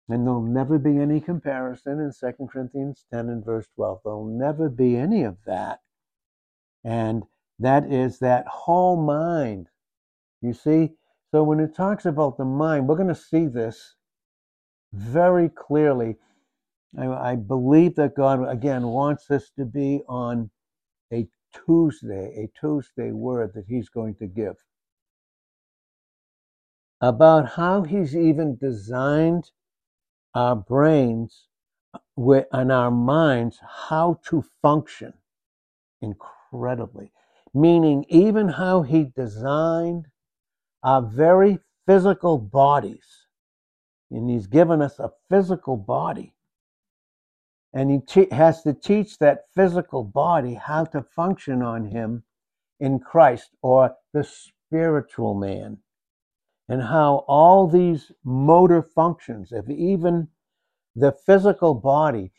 And 0.08 0.26
there'll 0.26 0.42
never 0.42 0.78
be 0.78 0.98
any 0.98 1.20
comparison 1.20 2.00
in 2.00 2.12
2 2.12 2.46
Corinthians 2.46 3.06
10 3.12 3.28
and 3.28 3.44
verse 3.44 3.66
12. 3.76 4.00
There'll 4.04 4.26
never 4.26 4.68
be 4.68 4.96
any 4.96 5.22
of 5.22 5.38
that. 5.46 5.80
And 6.84 7.24
that 7.58 7.90
is 7.90 8.18
that 8.18 8.46
whole 8.46 8.96
mind. 9.00 9.68
You 10.42 10.52
see? 10.52 10.90
So 11.30 11.42
when 11.44 11.60
it 11.60 11.76
talks 11.76 12.06
about 12.06 12.36
the 12.36 12.44
mind, 12.44 12.88
we're 12.88 12.96
going 12.96 13.08
to 13.08 13.14
see 13.14 13.46
this 13.46 13.96
very 14.92 15.48
clearly. 15.48 16.16
I, 16.98 17.06
I 17.06 17.36
believe 17.36 17.94
that 17.96 18.16
God, 18.16 18.48
again, 18.48 18.88
wants 18.88 19.30
us 19.30 19.50
to 19.58 19.64
be 19.64 20.02
on 20.08 20.50
a 21.12 21.28
Tuesday, 21.66 22.44
a 22.44 22.60
Tuesday 22.60 23.12
word 23.12 23.52
that 23.54 23.66
He's 23.68 23.88
going 23.88 24.14
to 24.16 24.26
give 24.26 24.56
about 27.00 27.50
how 27.50 27.82
He's 27.82 28.16
even 28.16 28.56
designed 28.56 29.50
our 30.34 30.56
brains 30.56 31.46
and 32.16 32.72
our 32.72 32.90
minds 32.90 33.58
how 33.88 34.20
to 34.28 34.44
function 34.62 35.14
incredibly 36.00 37.12
meaning 37.54 38.04
even 38.08 38.48
how 38.48 38.82
he 38.82 39.04
designed 39.16 40.06
our 40.82 41.02
very 41.02 41.58
physical 41.86 42.38
bodies. 42.38 43.26
And 44.10 44.30
he's 44.30 44.46
given 44.46 44.82
us 44.82 44.98
a 44.98 45.12
physical 45.28 45.76
body. 45.76 46.34
And 47.72 47.90
he 47.90 48.00
te- 48.00 48.34
has 48.34 48.62
to 48.62 48.74
teach 48.74 49.18
that 49.18 49.44
physical 49.54 50.04
body 50.04 50.54
how 50.54 50.84
to 50.86 51.02
function 51.02 51.62
on 51.62 51.86
him 51.86 52.24
in 52.80 52.98
Christ 52.98 53.50
or 53.62 53.94
the 54.12 54.24
spiritual 54.24 55.34
man. 55.34 55.78
And 56.68 56.82
how 56.82 57.24
all 57.28 57.66
these 57.68 58.12
motor 58.24 58.82
functions 58.82 59.52
of 59.52 59.68
even 59.70 60.28
the 60.96 61.12
physical 61.12 61.74
body, 61.74 62.32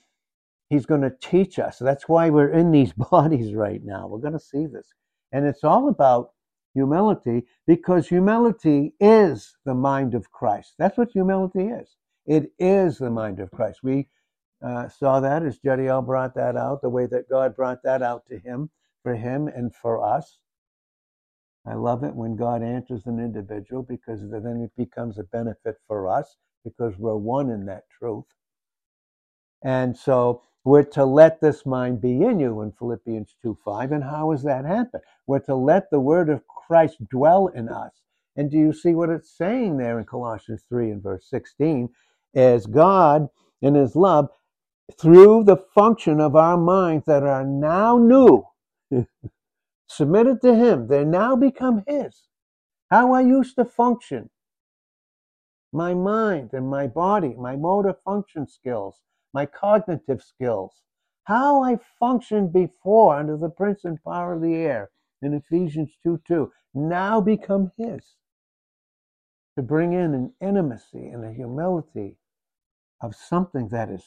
he's 0.69 0.85
going 0.85 1.01
to 1.01 1.13
teach 1.21 1.59
us. 1.59 1.77
That's 1.79 2.07
why 2.09 2.29
we're 2.29 2.51
in 2.51 2.71
these 2.71 2.93
bodies 3.11 3.53
right 3.53 3.81
now. 3.83 4.07
We're 4.07 4.19
going 4.19 4.33
to 4.33 4.39
see 4.39 4.65
this. 4.65 4.88
And 5.31 5.45
it's 5.45 5.63
all 5.63 5.89
about 5.89 6.31
humility 6.73 7.43
because 7.67 8.07
humility 8.07 8.93
is 9.00 9.55
the 9.65 9.73
mind 9.73 10.13
of 10.13 10.31
Christ. 10.31 10.73
That's 10.77 10.97
what 10.97 11.11
humility 11.11 11.65
is. 11.67 11.95
It 12.25 12.51
is 12.59 12.97
the 12.97 13.09
mind 13.09 13.39
of 13.39 13.51
Christ. 13.51 13.79
We 13.83 14.07
uh, 14.61 14.87
saw 14.89 15.19
that 15.19 15.43
as 15.43 15.59
Jediel 15.59 16.05
brought 16.05 16.35
that 16.35 16.55
out, 16.55 16.81
the 16.81 16.89
way 16.89 17.05
that 17.07 17.29
God 17.29 17.55
brought 17.55 17.83
that 17.83 18.01
out 18.01 18.25
to 18.27 18.37
him, 18.37 18.69
for 19.03 19.15
him, 19.15 19.47
and 19.47 19.73
for 19.75 20.03
us. 20.03 20.37
I 21.65 21.75
love 21.75 22.03
it 22.03 22.15
when 22.15 22.35
God 22.35 22.63
answers 22.63 23.05
an 23.05 23.19
individual 23.19 23.83
because 23.83 24.21
then 24.21 24.61
it 24.61 24.71
becomes 24.75 25.19
a 25.19 25.23
benefit 25.23 25.75
for 25.87 26.09
us 26.09 26.37
because 26.63 26.97
we're 26.97 27.15
one 27.15 27.49
in 27.49 27.65
that 27.65 27.83
truth. 27.89 28.25
And 29.63 29.95
so 29.95 30.41
we're 30.63 30.83
to 30.83 31.05
let 31.05 31.41
this 31.41 31.65
mind 31.65 32.01
be 32.01 32.21
in 32.21 32.39
you 32.39 32.61
in 32.61 32.71
Philippians 32.71 33.35
2 33.41 33.57
5. 33.63 33.91
And 33.91 34.03
how 34.03 34.31
does 34.31 34.43
that 34.43 34.65
happen? 34.65 35.01
We're 35.27 35.39
to 35.39 35.55
let 35.55 35.89
the 35.89 35.99
word 35.99 36.29
of 36.29 36.47
Christ 36.47 36.97
dwell 37.09 37.47
in 37.47 37.69
us. 37.69 37.91
And 38.35 38.49
do 38.49 38.57
you 38.57 38.73
see 38.73 38.95
what 38.95 39.09
it's 39.09 39.35
saying 39.35 39.77
there 39.77 39.99
in 39.99 40.05
Colossians 40.05 40.63
3 40.69 40.91
and 40.91 41.03
verse 41.03 41.27
16? 41.29 41.89
As 42.33 42.65
God, 42.65 43.27
in 43.61 43.75
his 43.75 43.95
love, 43.95 44.29
through 44.98 45.43
the 45.43 45.57
function 45.57 46.19
of 46.19 46.36
our 46.36 46.57
minds 46.57 47.05
that 47.05 47.24
are 47.24 47.45
now 47.45 47.98
new, 47.98 48.45
submitted 49.88 50.41
to 50.41 50.55
him, 50.55 50.88
they 50.88 51.03
now 51.03 51.36
become 51.36 51.83
his. 51.88 52.27
How 52.89 53.13
I 53.13 53.21
used 53.21 53.55
to 53.55 53.65
function, 53.65 54.29
my 55.71 55.93
mind 55.93 56.51
and 56.53 56.69
my 56.69 56.88
body, 56.88 57.36
my 57.38 57.55
motor 57.55 57.95
function 58.05 58.48
skills, 58.48 59.01
my 59.33 59.45
cognitive 59.45 60.21
skills, 60.21 60.81
how 61.24 61.63
I 61.63 61.79
functioned 62.00 62.51
before 62.51 63.15
under 63.15 63.38
the 63.38 63.50
prince 63.50 63.86
and 63.86 64.03
power 64.03 64.33
of 64.33 64.41
the 64.41 64.55
air 64.55 64.89
in 65.21 65.33
Ephesians 65.33 65.91
2 66.03 66.21
2, 66.27 66.51
now 66.74 67.21
become 67.21 67.71
His. 67.77 68.15
To 69.55 69.62
bring 69.62 69.93
in 69.93 70.13
an 70.13 70.33
intimacy 70.41 71.07
and 71.07 71.24
a 71.24 71.33
humility 71.33 72.17
of 73.01 73.15
something 73.15 73.69
that 73.69 73.89
is, 73.89 74.03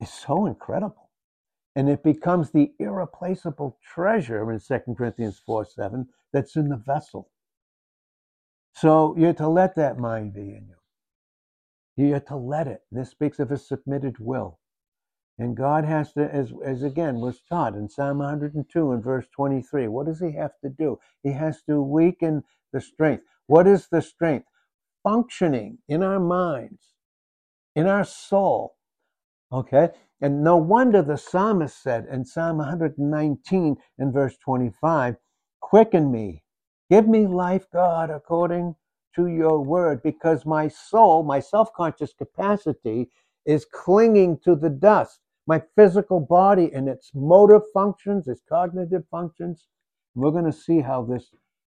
is 0.00 0.12
so 0.12 0.46
incredible. 0.46 1.10
And 1.76 1.88
it 1.88 2.02
becomes 2.02 2.50
the 2.50 2.72
irreplaceable 2.78 3.78
treasure 3.82 4.50
in 4.50 4.60
2 4.60 4.94
Corinthians 4.96 5.40
4 5.44 5.64
7 5.64 6.08
that's 6.32 6.56
in 6.56 6.68
the 6.68 6.76
vessel. 6.76 7.30
So 8.74 9.14
you're 9.16 9.32
to 9.34 9.48
let 9.48 9.74
that 9.76 9.98
mind 9.98 10.34
be 10.34 10.40
in 10.40 10.68
you. 10.68 12.06
You're 12.06 12.20
to 12.20 12.36
let 12.36 12.68
it. 12.68 12.82
This 12.92 13.10
speaks 13.10 13.38
of 13.38 13.50
a 13.50 13.58
submitted 13.58 14.16
will. 14.18 14.60
And 15.38 15.56
God 15.56 15.84
has 15.84 16.12
to, 16.14 16.32
as, 16.32 16.52
as 16.64 16.82
again 16.82 17.20
was 17.20 17.40
taught 17.48 17.74
in 17.74 17.88
Psalm 17.88 18.18
102 18.18 18.92
and 18.92 19.02
verse 19.02 19.26
23, 19.34 19.86
what 19.86 20.06
does 20.06 20.20
He 20.20 20.32
have 20.32 20.52
to 20.62 20.68
do? 20.68 20.98
He 21.22 21.32
has 21.32 21.62
to 21.68 21.80
weaken 21.80 22.42
the 22.72 22.80
strength. 22.80 23.24
What 23.46 23.66
is 23.66 23.88
the 23.88 24.02
strength? 24.02 24.46
Functioning 25.04 25.78
in 25.88 26.02
our 26.02 26.18
minds, 26.18 26.82
in 27.76 27.86
our 27.86 28.04
soul. 28.04 28.74
Okay? 29.52 29.90
And 30.20 30.42
no 30.42 30.56
wonder 30.56 31.02
the 31.02 31.16
psalmist 31.16 31.82
said 31.82 32.06
in 32.10 32.24
Psalm 32.24 32.58
119 32.58 33.76
and 33.98 34.12
verse 34.12 34.36
25, 34.38 35.16
Quicken 35.60 36.10
me, 36.10 36.42
give 36.90 37.08
me 37.08 37.26
life, 37.26 37.66
God, 37.72 38.10
according 38.10 38.74
to 39.14 39.26
your 39.26 39.60
word, 39.60 40.02
because 40.02 40.44
my 40.44 40.68
soul, 40.68 41.22
my 41.22 41.40
self 41.40 41.72
conscious 41.72 42.12
capacity, 42.12 43.10
is 43.46 43.64
clinging 43.64 44.38
to 44.40 44.54
the 44.54 44.70
dust 44.70 45.20
my 45.48 45.62
physical 45.74 46.20
body 46.20 46.70
and 46.74 46.88
its 46.90 47.10
motor 47.14 47.58
functions, 47.72 48.28
its 48.28 48.42
cognitive 48.46 49.02
functions. 49.10 49.66
We're 50.14 50.30
going 50.30 50.44
to 50.44 50.52
see 50.52 50.80
how 50.80 51.04
this 51.04 51.30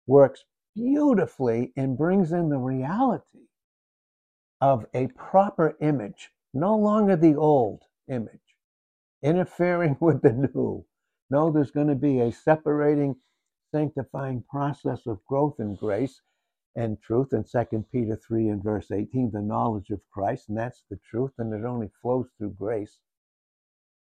works 0.06 0.44
beautifully 0.76 1.72
and 1.76 1.98
brings 1.98 2.30
in 2.30 2.50
the 2.50 2.58
reality 2.58 3.48
of 4.60 4.86
a 4.94 5.08
proper 5.08 5.76
image, 5.80 6.30
no 6.54 6.76
longer 6.76 7.16
the 7.16 7.36
old 7.36 7.82
image, 8.08 8.56
interfering 9.22 9.96
with 10.00 10.22
the 10.22 10.32
new. 10.32 10.84
No, 11.30 11.50
there's 11.50 11.70
going 11.70 11.88
to 11.88 11.94
be 11.94 12.20
a 12.20 12.32
separating, 12.32 13.16
sanctifying 13.72 14.44
process 14.48 15.06
of 15.06 15.24
growth 15.26 15.56
in 15.58 15.74
grace 15.76 16.20
and 16.76 17.00
truth 17.02 17.32
in 17.32 17.44
2 17.44 17.84
Peter 17.92 18.16
3 18.16 18.48
and 18.48 18.62
verse 18.62 18.90
18, 18.90 19.30
the 19.32 19.40
knowledge 19.40 19.90
of 19.90 20.00
Christ, 20.12 20.48
and 20.48 20.58
that's 20.58 20.84
the 20.90 20.98
truth, 21.10 21.32
and 21.38 21.52
it 21.54 21.64
only 21.66 21.90
flows 22.02 22.28
through 22.38 22.56
grace 22.58 22.98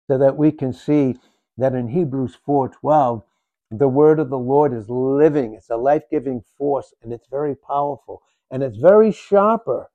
so 0.09 0.17
that 0.17 0.37
we 0.37 0.51
can 0.51 0.73
see 0.73 1.15
that 1.57 1.75
in 1.75 1.89
Hebrews 1.89 2.35
4:12 2.47 3.23
the 3.71 3.87
word 3.87 4.19
of 4.19 4.29
the 4.29 4.39
Lord 4.39 4.73
is 4.73 4.89
living 4.89 5.53
it's 5.53 5.69
a 5.69 5.77
life-giving 5.77 6.41
force 6.57 6.93
and 7.03 7.13
it's 7.13 7.27
very 7.27 7.55
powerful 7.55 8.23
and 8.49 8.63
it's 8.63 8.77
very 8.77 9.11
sharper 9.11 9.91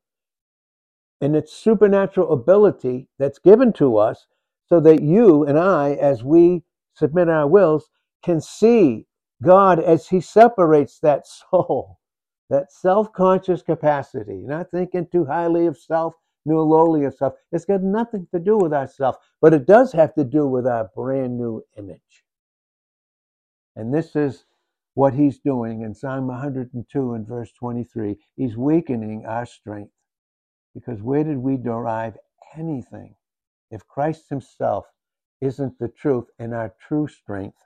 in 1.20 1.34
its 1.34 1.52
supernatural 1.52 2.32
ability 2.32 3.08
that's 3.18 3.38
given 3.38 3.72
to 3.74 3.96
us 3.96 4.26
so 4.66 4.80
that 4.80 5.02
you 5.02 5.44
and 5.44 5.58
I 5.58 5.92
as 5.92 6.24
we 6.24 6.62
submit 6.94 7.28
our 7.28 7.46
wills 7.46 7.90
can 8.22 8.40
see 8.40 9.06
God 9.42 9.78
as 9.78 10.08
he 10.08 10.20
separates 10.20 10.98
that 11.00 11.26
soul 11.50 11.98
that 12.50 12.70
self-conscious 12.70 13.62
capacity 13.62 14.42
not 14.44 14.70
thinking 14.70 15.06
too 15.10 15.24
highly 15.24 15.66
of 15.66 15.78
self 15.78 16.14
new 16.44 16.60
lowly 16.60 17.04
of 17.04 17.14
self. 17.14 17.34
It's 17.52 17.64
got 17.64 17.82
nothing 17.82 18.26
to 18.32 18.38
do 18.38 18.56
with 18.56 18.72
ourself, 18.72 19.16
but 19.40 19.54
it 19.54 19.66
does 19.66 19.92
have 19.92 20.14
to 20.14 20.24
do 20.24 20.46
with 20.46 20.66
our 20.66 20.90
brand 20.94 21.38
new 21.38 21.62
image. 21.78 22.24
And 23.76 23.92
this 23.92 24.14
is 24.14 24.44
what 24.94 25.14
he's 25.14 25.38
doing 25.38 25.82
in 25.82 25.94
Psalm 25.94 26.28
102 26.28 27.14
and 27.14 27.26
verse 27.26 27.50
23. 27.52 28.16
He's 28.36 28.56
weakening 28.56 29.24
our 29.26 29.46
strength. 29.46 29.93
Because 30.74 31.00
where 31.00 31.24
did 31.24 31.38
we 31.38 31.56
derive 31.56 32.18
anything 32.56 33.14
if 33.70 33.86
Christ 33.86 34.28
himself 34.28 34.86
isn't 35.40 35.78
the 35.78 35.88
truth 35.88 36.26
and 36.38 36.52
our 36.52 36.74
true 36.80 37.06
strength? 37.06 37.58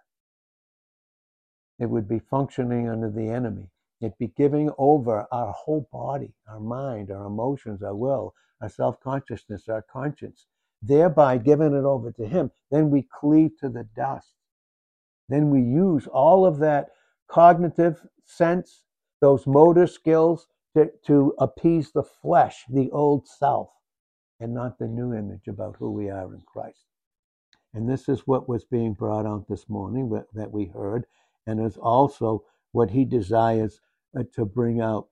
It 1.78 1.86
would 1.86 2.08
be 2.08 2.18
functioning 2.18 2.88
under 2.88 3.10
the 3.10 3.28
enemy. 3.30 3.70
It'd 4.00 4.18
be 4.18 4.28
giving 4.36 4.70
over 4.78 5.26
our 5.32 5.52
whole 5.52 5.88
body, 5.92 6.34
our 6.48 6.60
mind, 6.60 7.10
our 7.10 7.26
emotions, 7.26 7.82
our 7.82 7.94
will, 7.96 8.34
our 8.60 8.68
self 8.68 9.00
consciousness, 9.00 9.68
our 9.68 9.82
conscience, 9.82 10.46
thereby 10.82 11.38
giving 11.38 11.74
it 11.74 11.84
over 11.84 12.12
to 12.12 12.26
Him. 12.26 12.50
Then 12.70 12.90
we 12.90 13.02
cleave 13.02 13.52
to 13.60 13.68
the 13.68 13.84
dust. 13.96 14.32
Then 15.28 15.50
we 15.50 15.60
use 15.60 16.06
all 16.06 16.46
of 16.46 16.58
that 16.58 16.90
cognitive 17.28 18.06
sense, 18.24 18.82
those 19.20 19.46
motor 19.46 19.86
skills 19.86 20.46
to, 20.84 20.90
to 21.06 21.34
appease 21.38 21.92
the 21.92 22.04
flesh, 22.04 22.64
the 22.70 22.90
old 22.92 23.26
self, 23.28 23.70
and 24.40 24.54
not 24.54 24.78
the 24.78 24.88
new 24.88 25.14
image 25.14 25.48
about 25.48 25.76
who 25.78 25.90
we 25.92 26.10
are 26.10 26.34
in 26.34 26.42
Christ. 26.46 26.84
And 27.74 27.88
this 27.88 28.08
is 28.08 28.26
what 28.26 28.48
was 28.48 28.64
being 28.64 28.94
brought 28.94 29.26
out 29.26 29.46
this 29.48 29.68
morning 29.68 30.10
that 30.34 30.52
we 30.52 30.66
heard, 30.66 31.06
and 31.46 31.60
is 31.64 31.76
also 31.76 32.44
what 32.72 32.90
He 32.90 33.04
desires 33.04 33.80
uh, 34.18 34.24
to 34.34 34.44
bring 34.44 34.80
out 34.80 35.08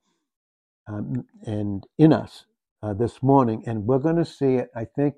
um, 0.88 1.26
and 1.44 1.85
in 1.98 2.12
us 2.12 2.46
uh, 2.83 2.94
this 2.94 3.22
morning, 3.22 3.64
and 3.66 3.87
we're 3.87 3.98
going 3.98 4.16
to 4.16 4.24
see 4.24 4.57
it. 4.57 4.70
I 4.76 4.85
think 4.85 5.16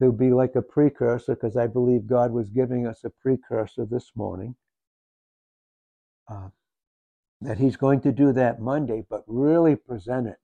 there'll 0.00 0.14
be 0.14 0.32
like 0.32 0.56
a 0.56 0.62
precursor 0.62 1.34
because 1.34 1.56
I 1.56 1.66
believe 1.68 2.06
God 2.06 2.32
was 2.32 2.50
giving 2.50 2.86
us 2.86 3.04
a 3.04 3.10
precursor 3.10 3.86
this 3.86 4.12
morning. 4.16 4.56
Uh, 6.30 6.48
that 7.40 7.58
He's 7.58 7.76
going 7.76 8.00
to 8.02 8.12
do 8.12 8.32
that 8.32 8.60
Monday, 8.60 9.04
but 9.08 9.24
really 9.26 9.76
present 9.76 10.26
it 10.26 10.38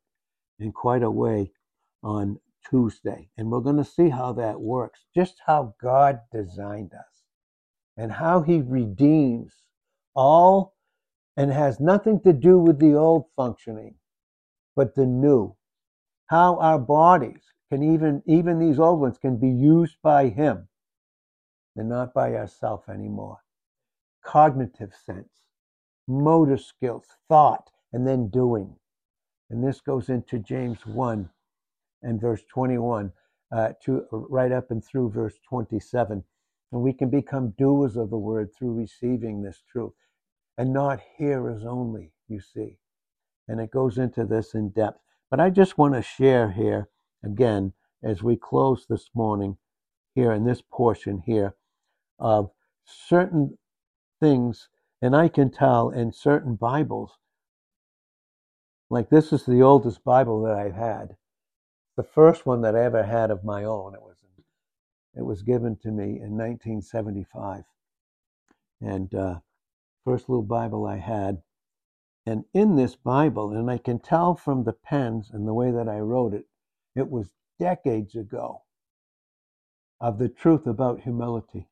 in 0.59 0.73
quite 0.73 1.03
a 1.03 1.11
way 1.11 1.53
on 2.03 2.39
Tuesday. 2.69 3.29
And 3.37 3.51
we're 3.51 3.61
going 3.61 3.77
to 3.77 3.85
see 3.85 4.11
how 4.11 4.33
that 4.35 4.61
works, 4.61 5.05
just 5.15 5.41
how 5.47 5.75
God 5.81 6.21
designed 6.33 6.93
us 6.93 7.25
and 7.97 8.13
how 8.13 8.43
He 8.43 8.61
redeems 8.61 9.55
all 10.15 10.75
and 11.37 11.51
has 11.51 11.81
nothing 11.81 12.21
to 12.21 12.33
do 12.33 12.59
with 12.59 12.79
the 12.79 12.95
old 12.95 13.27
functioning, 13.35 13.95
but 14.77 14.95
the 14.95 15.07
new 15.07 15.57
how 16.33 16.57
our 16.61 16.79
bodies 16.79 17.43
can 17.71 17.83
even, 17.83 18.23
even 18.25 18.59
these 18.59 18.79
old 18.79 19.01
ones 19.01 19.19
can 19.19 19.37
be 19.37 19.51
used 19.51 19.97
by 20.03 20.31
Him 20.31 20.67
and 21.77 21.91
not 21.91 22.15
by 22.15 22.35
ourselves 22.35 22.89
anymore. 22.89 23.39
Cognitive 24.25 24.95
sense, 25.05 25.29
motor 26.07 26.57
skills, 26.57 27.07
thought, 27.29 27.71
and 27.93 28.07
then 28.07 28.29
doing. 28.29 28.77
And 29.51 29.63
this 29.63 29.81
goes 29.81 30.09
into 30.09 30.39
James 30.39 30.87
1 30.87 31.29
and 32.03 32.21
verse 32.21 32.43
21 32.53 33.13
uh, 33.55 33.73
to 33.85 34.07
right 34.11 34.53
up 34.53 34.71
and 34.71 34.85
through 34.85 35.11
verse 35.11 35.35
27. 35.49 36.25
And 36.73 36.83
we 36.83 36.93
can 36.93 37.11
become 37.11 37.55
doers 37.59 37.97
of 37.97 38.11
the 38.11 38.17
word 38.17 38.51
through 38.55 38.75
receiving 38.75 39.43
this 39.43 39.63
truth 39.71 39.93
and 40.57 40.73
not 40.73 41.01
hearers 41.17 41.65
only, 41.65 42.13
you 42.29 42.41
see. 42.41 42.79
And 43.49 43.61
it 43.61 43.71
goes 43.71 43.99
into 43.99 44.25
this 44.25 44.55
in 44.55 44.71
depth. 44.71 45.01
But 45.31 45.41
I 45.41 45.51
just 45.51 45.79
want 45.79 45.95
to 45.95 46.03
share 46.03 46.51
here 46.53 46.89
again 47.25 47.73
as 48.03 48.23
we 48.23 48.37
close 48.37 48.87
this 48.89 49.11
morning 49.15 49.57
here 50.15 50.33
in 50.33 50.45
this 50.45 50.63
portion 50.63 51.23
here 51.25 51.55
of 52.19 52.51
certain 52.85 53.59
things, 54.21 54.69
and 55.03 55.15
I 55.15 55.29
can 55.29 55.51
tell 55.51 55.91
in 55.91 56.13
certain 56.13 56.55
Bibles, 56.55 57.19
like 58.89 59.11
this 59.11 59.33
is 59.33 59.45
the 59.45 59.63
oldest 59.63 60.05
Bible 60.05 60.43
that 60.45 60.55
I've 60.55 60.75
had, 60.75 61.17
the 61.97 62.03
first 62.03 62.47
one 62.47 62.63
that 62.63 62.75
I 62.75 62.85
ever 62.85 63.03
had 63.03 63.31
of 63.31 63.45
my 63.45 63.65
own. 63.65 63.95
It 63.95 64.03
was 64.03 64.17
it 65.15 65.27
was 65.27 65.43
given 65.43 65.77
to 65.83 65.91
me 65.91 66.05
in 66.05 66.39
1975, 66.39 67.65
and 68.81 69.15
uh, 69.15 69.41
first 70.07 70.31
little 70.31 70.43
Bible 70.43 70.87
I 70.87 70.97
had 70.97 71.43
and 72.25 72.45
in 72.55 72.77
this 72.77 72.95
Bible, 72.95 73.51
and 73.53 73.71
I 73.71 73.79
can 73.79 73.99
tell 73.99 74.35
from 74.37 74.63
the 74.63 74.73
pens 74.73 75.31
and 75.33 75.47
the 75.47 75.55
way 75.55 75.73
that 75.73 75.89
I 75.89 75.99
wrote 75.99 76.35
it, 76.35 76.47
it 76.95 77.11
was 77.11 77.33
decades 77.59 78.15
ago 78.15 78.63
of 80.01 80.19
the 80.19 80.29
truth 80.29 80.67
about 80.67 81.01
humility. 81.01 81.69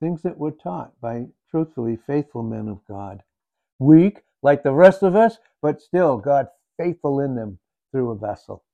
Things 0.00 0.22
that 0.22 0.38
were 0.38 0.50
taught 0.50 0.92
by 1.00 1.26
truthfully 1.50 1.96
faithful 1.96 2.42
men 2.42 2.68
of 2.68 2.84
God. 2.86 3.22
Weak, 3.78 4.22
like 4.42 4.62
the 4.62 4.74
rest 4.74 5.02
of 5.02 5.16
us, 5.16 5.38
but 5.62 5.80
still 5.80 6.18
God 6.18 6.48
faithful 6.78 7.20
in 7.20 7.34
them 7.34 7.58
through 7.92 8.10
a 8.10 8.16
vessel. 8.16 8.64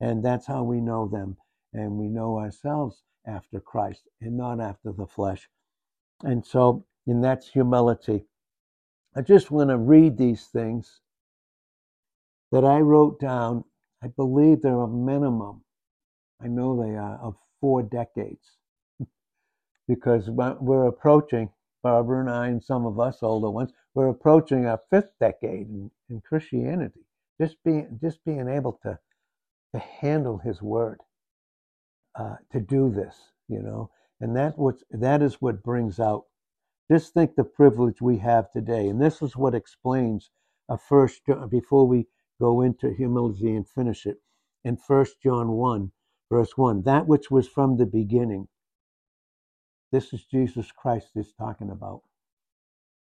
And 0.00 0.24
that's 0.24 0.46
how 0.46 0.64
we 0.64 0.80
know 0.80 1.08
them. 1.08 1.36
And 1.72 1.92
we 1.92 2.08
know 2.08 2.38
ourselves 2.38 3.02
after 3.26 3.60
Christ 3.60 4.02
and 4.20 4.36
not 4.36 4.60
after 4.60 4.92
the 4.92 5.06
flesh. 5.06 5.48
And 6.22 6.44
so, 6.44 6.84
and 7.06 7.22
that's 7.22 7.48
humility. 7.48 8.24
I 9.16 9.22
just 9.22 9.50
want 9.50 9.70
to 9.70 9.76
read 9.76 10.16
these 10.16 10.46
things 10.46 11.00
that 12.52 12.64
I 12.64 12.80
wrote 12.80 13.20
down. 13.20 13.64
I 14.02 14.08
believe 14.08 14.62
they're 14.62 14.80
a 14.80 14.88
minimum, 14.88 15.62
I 16.42 16.48
know 16.48 16.80
they 16.82 16.96
are, 16.96 17.18
of 17.22 17.36
four 17.60 17.82
decades. 17.82 18.58
Because 19.88 20.30
we're 20.30 20.86
approaching, 20.86 21.50
Barbara 21.82 22.20
and 22.20 22.30
I, 22.30 22.48
and 22.48 22.62
some 22.62 22.86
of 22.86 22.98
us 22.98 23.18
older 23.22 23.50
ones, 23.50 23.72
we're 23.94 24.08
approaching 24.08 24.66
our 24.66 24.80
fifth 24.90 25.10
decade 25.20 25.68
in, 25.68 25.90
in 26.08 26.20
Christianity. 26.20 27.00
Just 27.40 27.56
being, 27.64 27.98
just 28.00 28.24
being 28.24 28.48
able 28.48 28.78
to, 28.84 28.98
to 29.74 29.78
handle 29.80 30.38
his 30.38 30.62
word, 30.62 30.98
uh, 32.18 32.36
to 32.52 32.60
do 32.60 32.90
this, 32.90 33.16
you 33.48 33.60
know. 33.60 33.90
And 34.20 34.36
that 34.36 34.56
what 34.56 34.76
that 34.90 35.20
is 35.20 35.42
what 35.42 35.62
brings 35.62 35.98
out. 35.98 36.24
Just 36.90 37.12
think 37.12 37.34
the 37.34 37.44
privilege 37.44 38.00
we 38.00 38.18
have 38.18 38.50
today, 38.52 38.88
and 38.88 39.00
this 39.00 39.20
is 39.20 39.36
what 39.36 39.54
explains 39.54 40.30
a 40.68 40.78
first 40.78 41.22
before 41.50 41.86
we 41.86 42.06
go 42.40 42.60
into 42.60 42.92
humility 42.94 43.54
and 43.54 43.68
finish 43.68 44.06
it. 44.06 44.18
In 44.64 44.76
First 44.76 45.20
John 45.22 45.52
one, 45.52 45.92
verse 46.30 46.56
one, 46.56 46.82
that 46.82 47.06
which 47.06 47.30
was 47.30 47.48
from 47.48 47.76
the 47.76 47.86
beginning. 47.86 48.48
This 49.94 50.12
is 50.12 50.24
Jesus 50.24 50.72
Christ 50.72 51.10
is 51.14 51.32
talking 51.38 51.70
about, 51.70 52.02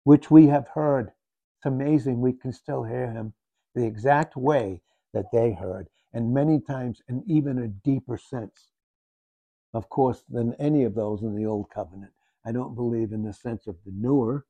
which 0.06 0.32
we 0.32 0.48
have 0.48 0.70
heard. 0.70 1.12
It's 1.58 1.66
amazing 1.66 2.22
we 2.22 2.32
can 2.32 2.54
still 2.54 2.86
hear 2.86 3.12
him 3.12 3.34
the 3.76 3.86
exact 3.86 4.38
way 4.38 4.82
that 5.14 5.30
they 5.34 5.52
heard, 5.52 5.90
and 6.14 6.34
many 6.34 6.62
times 6.62 7.02
in 7.10 7.22
even 7.28 7.60
a 7.60 7.68
deeper 7.68 8.18
sense, 8.18 8.70
of 9.74 9.90
course, 9.90 10.24
than 10.30 10.54
any 10.54 10.86
of 10.86 10.96
those 10.96 11.22
in 11.22 11.36
the 11.36 11.46
Old 11.46 11.70
Covenant. 11.70 12.14
I 12.46 12.54
don't 12.54 12.76
believe 12.76 13.12
in 13.12 13.24
the 13.24 13.34
sense 13.34 13.68
of 13.68 13.76
the 13.86 13.92
newer, 13.92 14.46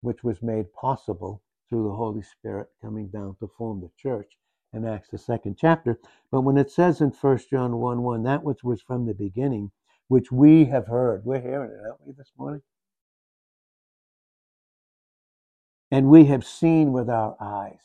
which 0.00 0.22
was 0.22 0.44
made 0.44 0.72
possible 0.72 1.42
through 1.68 1.88
the 1.88 1.96
Holy 1.96 2.22
Spirit 2.22 2.68
coming 2.80 3.08
down 3.08 3.34
to 3.40 3.50
form 3.58 3.80
the 3.80 3.90
church 3.96 4.38
in 4.72 4.86
Acts, 4.86 5.08
the 5.08 5.18
second 5.18 5.56
chapter. 5.58 5.98
But 6.30 6.42
when 6.42 6.56
it 6.56 6.70
says 6.70 7.00
in 7.00 7.10
1 7.10 7.38
John 7.50 7.78
1 7.78 8.02
1, 8.04 8.22
that 8.22 8.44
which 8.44 8.62
was 8.62 8.80
from 8.80 9.06
the 9.06 9.14
beginning, 9.14 9.72
which 10.08 10.30
we 10.30 10.66
have 10.66 10.86
heard, 10.86 11.24
we're 11.24 11.40
hearing 11.40 11.70
it, 11.70 11.80
aren't 11.84 12.06
we, 12.06 12.12
this 12.12 12.32
morning? 12.36 12.62
And 15.90 16.08
we 16.08 16.26
have 16.26 16.44
seen 16.44 16.92
with 16.92 17.08
our 17.08 17.36
eyes. 17.40 17.80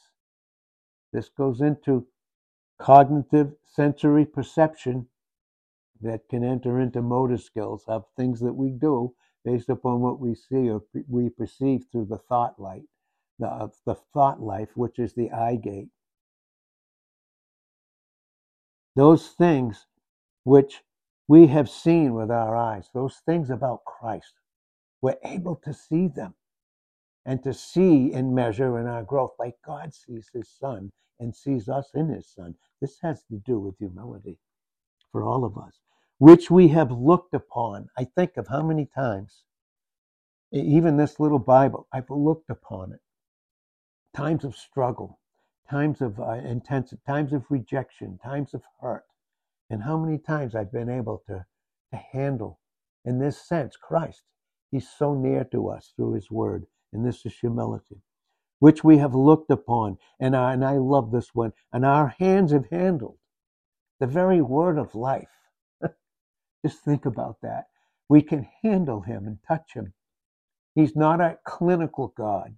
This 1.14 1.30
goes 1.30 1.62
into 1.62 2.08
cognitive 2.80 3.54
sensory 3.66 4.26
perception 4.26 5.08
that 6.02 6.30
can 6.30 6.44
enter 6.44 6.80
into 6.80 7.02
motor 7.02 7.38
skills 7.38 7.84
of 7.88 8.06
things 8.16 8.40
that 8.42 8.54
we 8.54 8.70
do 8.70 9.14
based 9.44 9.70
upon 9.70 10.00
what 10.02 10.20
we 10.20 10.36
see 10.36 10.70
or 10.70 10.84
we 11.08 11.30
perceive 11.30 11.86
through 11.92 12.06
the 12.06 12.18
thought 12.18 12.60
light 12.60 12.84
the, 13.40 13.70
the 13.86 13.96
thought 14.14 14.42
life, 14.42 14.70
which 14.76 15.00
is 15.00 15.14
the 15.14 15.32
eye 15.32 15.56
gate. 15.56 15.90
Those 18.96 19.30
things 19.30 19.86
which 20.44 20.82
we 21.28 21.48
have 21.48 21.70
seen 21.70 22.14
with 22.14 22.32
our 22.32 22.56
eyes, 22.56 22.90
those 22.94 23.22
things 23.26 23.50
about 23.50 23.86
Christ, 23.86 24.34
we're 25.02 25.18
able 25.24 25.56
to 25.58 25.74
see 25.74 26.08
them 26.08 26.36
and 27.26 27.44
to 27.44 27.54
see 27.54 28.14
and 28.14 28.34
measure 28.34 28.80
in 28.80 28.88
our 28.88 29.04
growth 29.04 29.34
like 29.38 29.56
God 29.66 29.94
sees 29.94 30.30
his 30.34 30.50
son 30.50 30.92
and 31.20 31.36
sees 31.36 31.68
us 31.68 31.90
in 31.94 32.10
his 32.10 32.28
son. 32.28 32.56
This 32.82 32.98
has 33.02 33.24
to 33.24 33.38
do 33.38 33.60
with 33.60 33.78
humility 33.78 34.38
for 35.12 35.24
all 35.24 35.44
of 35.44 35.58
us, 35.58 35.80
which 36.20 36.50
we 36.50 36.70
have 36.70 36.92
looked 36.92 37.34
upon. 37.34 37.90
I 37.98 38.06
think 38.06 38.38
of 38.38 38.48
how 38.48 38.64
many 38.64 38.86
times, 38.86 39.44
even 40.52 40.96
this 40.98 41.20
little 41.20 41.40
Bible, 41.40 41.88
I've 41.92 42.10
looked 42.10 42.50
upon 42.50 42.94
it 42.94 43.02
times 44.16 44.44
of 44.44 44.56
struggle, 44.56 45.20
times 45.70 46.02
of 46.02 46.20
uh, 46.20 46.32
intense, 46.32 46.94
times 47.06 47.34
of 47.34 47.44
rejection, 47.50 48.18
times 48.24 48.54
of 48.54 48.64
hurt, 48.82 49.04
and 49.70 49.84
how 49.84 49.98
many 49.98 50.18
times 50.18 50.56
I've 50.56 50.72
been 50.72 50.90
able 50.90 51.24
to, 51.28 51.46
to 51.92 51.98
handle, 51.98 52.60
in 53.06 53.20
this 53.20 53.40
sense, 53.42 53.76
Christ. 53.78 54.24
He's 54.72 54.90
so 54.90 55.14
near 55.14 55.44
to 55.46 55.70
us 55.70 55.94
through 55.96 56.14
His 56.14 56.32
Word, 56.32 56.66
and 56.94 57.06
this 57.06 57.26
is 57.26 57.38
humility, 57.40 58.02
which 58.60 58.84
we 58.84 58.98
have 58.98 59.16
looked 59.16 59.52
upon, 59.52 59.98
and, 60.20 60.36
our, 60.36 60.52
and 60.52 60.66
I 60.66 60.78
love 60.78 61.12
this 61.12 61.34
one, 61.34 61.54
and 61.72 61.86
our 61.86 62.16
hands 62.20 62.52
have 62.52 62.70
handled 62.70 63.18
the 64.00 64.08
very 64.08 64.42
Word 64.42 64.78
of 64.78 64.96
life. 64.96 65.30
Just 66.66 66.84
think 66.84 67.06
about 67.06 67.38
that. 67.42 67.66
We 68.10 68.22
can 68.22 68.48
handle 68.64 69.02
Him 69.02 69.28
and 69.28 69.40
touch 69.48 69.74
Him. 69.74 69.94
He's 70.76 70.96
not 70.96 71.22
a 71.22 71.40
clinical 71.46 72.14
God 72.16 72.56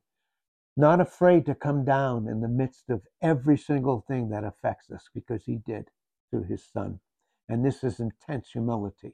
not 0.78 1.02
afraid 1.02 1.46
to 1.46 1.54
come 1.56 1.84
down 1.84 2.28
in 2.28 2.40
the 2.40 2.48
midst 2.48 2.90
of 2.90 3.02
every 3.22 3.58
single 3.58 4.04
thing 4.08 4.30
that 4.30 4.46
affects 4.46 4.90
us 4.90 5.10
because 5.14 5.44
he 5.46 5.58
did 5.66 5.90
through 6.30 6.44
his 6.44 6.64
son. 6.64 7.00
And 7.48 7.66
this 7.66 7.84
is 7.84 8.00
intense 8.00 8.50
humility. 8.52 9.14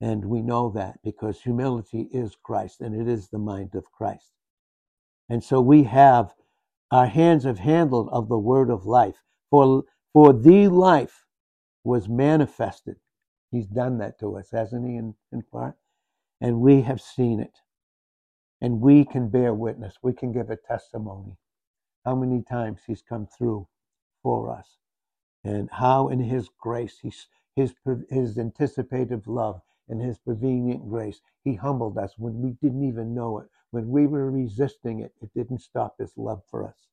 And 0.00 0.24
we 0.26 0.42
know 0.42 0.70
that 0.70 0.98
because 1.02 1.40
humility 1.40 2.08
is 2.12 2.36
Christ 2.42 2.80
and 2.80 2.94
it 3.00 3.10
is 3.10 3.28
the 3.28 3.38
mind 3.38 3.74
of 3.74 3.90
Christ. 3.92 4.32
And 5.28 5.42
so 5.42 5.60
we 5.60 5.84
have 5.84 6.34
our 6.90 7.06
hands 7.06 7.44
have 7.44 7.58
handled 7.58 8.08
of 8.12 8.28
the 8.28 8.38
word 8.38 8.70
of 8.70 8.86
life. 8.86 9.16
For, 9.50 9.84
for 10.12 10.32
the 10.32 10.68
life 10.68 11.24
was 11.82 12.08
manifested. 12.08 12.96
He's 13.50 13.66
done 13.66 13.98
that 13.98 14.18
to 14.20 14.36
us, 14.36 14.50
hasn't 14.52 14.86
he, 14.86 14.96
in, 14.96 15.14
in 15.32 15.42
part? 15.42 15.74
And 16.40 16.60
we 16.60 16.82
have 16.82 17.00
seen 17.00 17.40
it. 17.40 17.58
And 18.60 18.80
we 18.80 19.04
can 19.04 19.28
bear 19.28 19.52
witness. 19.54 19.96
We 20.02 20.12
can 20.12 20.32
give 20.32 20.50
a 20.50 20.56
testimony. 20.56 21.36
How 22.04 22.14
many 22.14 22.42
times 22.42 22.82
He's 22.86 23.02
come 23.02 23.26
through 23.26 23.66
for 24.24 24.50
us. 24.50 24.78
And 25.44 25.68
how 25.70 26.08
in 26.08 26.18
His 26.18 26.48
grace, 26.60 26.98
His, 27.00 27.26
His, 27.54 27.74
His 28.10 28.38
anticipative 28.38 29.28
love 29.28 29.60
and 29.88 30.02
His 30.02 30.18
prevenient 30.18 30.88
grace, 30.88 31.20
He 31.44 31.54
humbled 31.54 31.96
us 31.98 32.14
when 32.18 32.40
we 32.40 32.52
didn't 32.60 32.82
even 32.82 33.14
know 33.14 33.38
it. 33.38 33.46
When 33.70 33.90
we 33.90 34.08
were 34.08 34.30
resisting 34.30 35.00
it, 35.00 35.12
it 35.20 35.30
didn't 35.34 35.60
stop 35.60 35.96
His 35.98 36.14
love 36.16 36.42
for 36.50 36.66
us. 36.66 36.88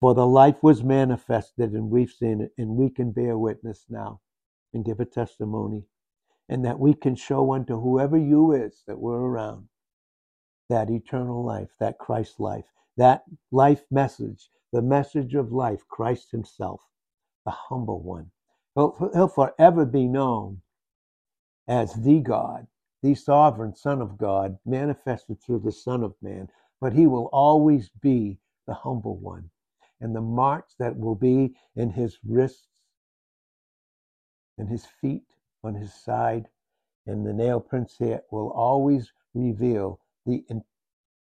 For 0.00 0.14
the 0.14 0.26
life 0.26 0.62
was 0.62 0.82
manifested, 0.82 1.72
and 1.72 1.90
we've 1.90 2.10
seen 2.10 2.40
it, 2.40 2.52
and 2.58 2.70
we 2.70 2.90
can 2.90 3.12
bear 3.12 3.38
witness 3.38 3.84
now 3.88 4.20
and 4.74 4.84
give 4.84 4.98
a 4.98 5.04
testimony, 5.04 5.84
and 6.48 6.64
that 6.64 6.80
we 6.80 6.94
can 6.94 7.14
show 7.14 7.52
unto 7.52 7.80
whoever 7.80 8.16
you 8.16 8.52
is 8.52 8.82
that 8.88 8.98
we're 8.98 9.20
around 9.20 9.68
that 10.68 10.90
eternal 10.90 11.44
life, 11.44 11.68
that 11.78 11.98
Christ 11.98 12.40
life, 12.40 12.64
that 12.96 13.24
life 13.50 13.84
message, 13.90 14.48
the 14.72 14.82
message 14.82 15.34
of 15.34 15.52
life, 15.52 15.86
Christ 15.88 16.30
Himself, 16.30 16.80
the 17.44 17.50
humble 17.50 18.00
one. 18.02 18.30
He'll, 18.74 19.10
he'll 19.12 19.28
forever 19.28 19.84
be 19.84 20.06
known 20.06 20.62
as 21.68 21.94
the 21.94 22.20
God, 22.20 22.66
the 23.02 23.14
sovereign 23.14 23.74
Son 23.76 24.00
of 24.00 24.16
God, 24.16 24.58
manifested 24.64 25.40
through 25.42 25.60
the 25.60 25.72
Son 25.72 26.02
of 26.02 26.14
Man, 26.22 26.48
but 26.80 26.92
He 26.92 27.06
will 27.06 27.28
always 27.32 27.90
be 28.00 28.38
the 28.66 28.74
humble 28.74 29.16
one. 29.16 29.50
And 30.00 30.16
the 30.16 30.20
marks 30.20 30.74
that 30.78 30.98
will 30.98 31.14
be 31.14 31.54
in 31.76 31.90
His 31.90 32.18
wrists 32.26 32.68
and 34.58 34.68
His 34.68 34.86
feet, 35.00 35.24
on 35.62 35.74
His 35.74 35.94
side, 35.94 36.48
and 37.06 37.26
the 37.26 37.32
nail 37.32 37.60
prints 37.60 37.96
here 37.98 38.22
will 38.30 38.50
always 38.50 39.12
reveal 39.34 40.00
the 40.26 40.44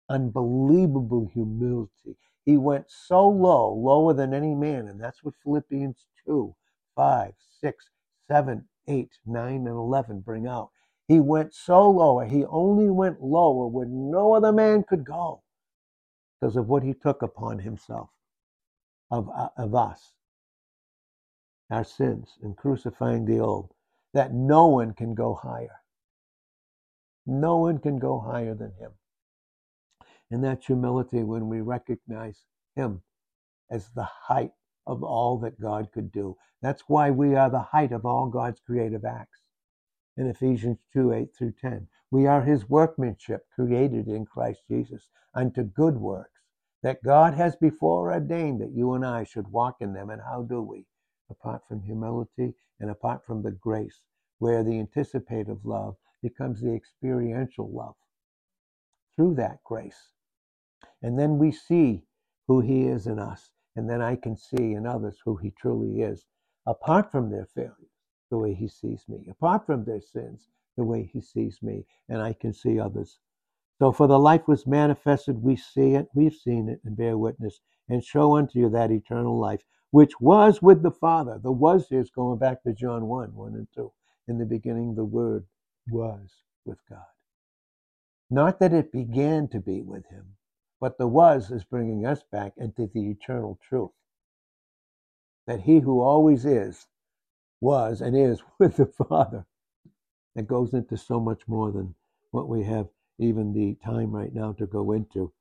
unbelievable 0.09 1.31
humility. 1.33 2.17
He 2.49 2.57
went 2.57 2.87
so 2.91 3.29
low, 3.29 3.75
lower 3.75 4.15
than 4.15 4.33
any 4.33 4.55
man, 4.55 4.89
and 4.89 4.99
that's 4.99 5.23
what 5.23 5.35
Philippians 5.45 6.07
2, 6.25 6.55
5, 6.97 7.35
6, 7.61 7.91
7, 8.27 8.69
8, 8.87 9.19
9, 9.27 9.55
and 9.55 9.69
11 9.69 10.21
bring 10.21 10.47
out. 10.47 10.71
He 11.09 11.21
went 11.21 11.53
so 11.53 11.91
low, 11.91 12.21
he 12.21 12.47
only 12.47 12.89
went 12.89 13.23
lower 13.23 13.67
where 13.67 13.85
no 13.85 14.33
other 14.33 14.51
man 14.51 14.83
could 14.83 15.05
go 15.05 15.43
because 16.41 16.57
of 16.57 16.69
what 16.69 16.83
he 16.83 16.95
took 16.95 17.21
upon 17.21 17.59
himself 17.59 18.09
of, 19.11 19.29
uh, 19.29 19.51
of 19.59 19.75
us, 19.75 20.15
our 21.71 21.85
sins, 21.85 22.39
and 22.43 22.57
crucifying 22.57 23.27
the 23.27 23.41
old, 23.41 23.75
that 24.15 24.33
no 24.33 24.69
one 24.69 24.95
can 24.95 25.15
go 25.15 25.35
higher. 25.35 25.83
No 27.27 27.59
one 27.59 27.77
can 27.77 27.99
go 27.99 28.19
higher 28.19 28.55
than 28.55 28.73
him. 28.79 28.93
And 30.31 30.45
that's 30.45 30.67
humility 30.67 31.23
when 31.23 31.49
we 31.49 31.61
recognize 31.61 32.45
him 32.77 33.03
as 33.71 33.89
the 33.91 34.05
height 34.05 34.53
of 34.87 35.03
all 35.03 35.39
that 35.39 35.61
God 35.61 35.91
could 35.93 36.13
do. 36.13 36.37
That's 36.61 36.83
why 36.89 37.11
we 37.11 37.35
are 37.35 37.51
the 37.51 37.61
height 37.61 37.93
of 37.93 38.05
all 38.05 38.29
God's 38.29 38.61
creative 38.61 39.05
acts. 39.05 39.41
In 40.17 40.27
Ephesians 40.27 40.79
2 40.93 41.13
8 41.13 41.35
through 41.37 41.53
10, 41.61 41.89
we 42.11 42.27
are 42.27 42.43
his 42.43 42.69
workmanship 42.69 43.47
created 43.55 44.09
in 44.09 44.27
Christ 44.27 44.63
Jesus 44.69 45.09
unto 45.35 45.63
good 45.63 45.97
works 45.97 46.41
that 46.83 47.03
God 47.03 47.35
has 47.35 47.57
before 47.57 48.13
ordained 48.13 48.61
that 48.61 48.73
you 48.73 48.93
and 48.95 49.05
I 49.05 49.25
should 49.25 49.49
walk 49.49 49.77
in 49.81 49.93
them. 49.93 50.11
And 50.11 50.23
how 50.23 50.43
do 50.43 50.63
we? 50.63 50.87
Apart 51.31 51.63
from 51.69 51.83
humility 51.83 52.55
and 52.81 52.91
apart 52.91 53.25
from 53.25 53.43
the 53.43 53.51
grace, 53.51 54.01
where 54.39 54.63
the 54.63 54.79
anticipative 54.79 55.65
love 55.65 55.97
becomes 56.23 56.61
the 56.61 56.75
experiential 56.75 57.71
love 57.71 57.97
through 59.17 59.35
that 59.35 59.63
grace. 59.65 60.13
And 61.03 61.19
then 61.19 61.39
we 61.39 61.53
see 61.53 62.05
who 62.47 62.61
He 62.61 62.87
is 62.87 63.07
in 63.07 63.19
us. 63.19 63.51
And 63.77 63.89
then 63.89 64.03
I 64.03 64.17
can 64.17 64.37
see 64.37 64.73
in 64.73 64.87
others 64.87 65.21
who 65.25 65.37
He 65.37 65.51
truly 65.53 66.03
is, 66.03 66.27
apart 66.67 67.13
from 67.13 67.31
their 67.31 67.47
failures, 67.47 67.93
the 68.31 68.39
way 68.39 68.55
He 68.55 68.69
sees 68.69 69.09
me, 69.09 69.27
apart 69.31 69.67
from 69.67 69.85
their 69.85 70.01
sins, 70.01 70.49
the 70.77 70.85
way 70.85 71.05
He 71.05 71.21
sees 71.21 71.63
me, 71.63 71.87
and 72.09 72.21
I 72.21 72.33
can 72.33 72.53
see 72.53 72.81
others. 72.81 73.21
So 73.79 73.93
for 73.93 74.09
the 74.09 74.19
life 74.19 74.49
was 74.49 74.67
manifested, 74.67 75.43
we 75.43 75.55
see 75.55 75.95
it, 75.95 76.09
we've 76.15 76.35
seen 76.35 76.69
it, 76.69 76.81
and 76.85 76.97
bear 76.97 77.17
witness, 77.17 77.61
and 77.89 78.03
show 78.03 78.37
unto 78.37 78.59
you 78.59 78.69
that 78.71 78.91
eternal 78.91 79.39
life, 79.39 79.63
which 79.93 80.21
was 80.21 80.61
with 80.61 80.83
the 80.83 80.91
Father. 80.91 81.39
The 81.41 81.53
was 81.53 81.93
is 81.93 82.11
going 82.11 82.39
back 82.41 82.63
to 82.65 82.73
John 82.73 83.07
1 83.07 83.35
1 83.35 83.55
and 83.55 83.69
2. 83.75 83.93
In 84.27 84.39
the 84.39 84.47
beginning, 84.47 84.95
the 84.95 85.05
Word 85.05 85.47
was 85.91 86.43
with 86.65 86.79
God. 86.91 87.07
Not 88.31 88.59
that 88.59 88.73
it 88.73 88.93
began 88.93 89.49
to 89.49 89.61
be 89.61 89.81
with 89.81 90.07
Him, 90.11 90.37
but 90.81 90.99
the 90.99 91.09
was 91.09 91.51
is 91.51 91.65
bringing 91.65 92.07
us 92.07 92.23
back 92.31 92.53
into 92.57 92.89
the 92.93 93.11
eternal 93.11 93.59
truth. 93.69 93.91
That 95.47 95.63
He 95.63 95.81
who 95.81 96.01
always 96.01 96.45
is, 96.45 96.87
was, 97.61 98.01
and 98.01 98.17
is 98.17 98.43
with 98.59 98.77
the 98.77 98.87
Father. 98.87 99.47
That 100.35 100.47
goes 100.47 100.75
into 100.75 100.97
so 100.97 101.19
much 101.19 101.43
more 101.49 101.73
than 101.73 101.95
what 102.31 102.49
we 102.49 102.63
have 102.65 102.89
even 103.19 103.53
the 103.53 103.77
time 103.85 104.13
right 104.13 104.33
now 104.33 104.53
to 104.53 104.67
go 104.67 104.93
into. 104.93 105.33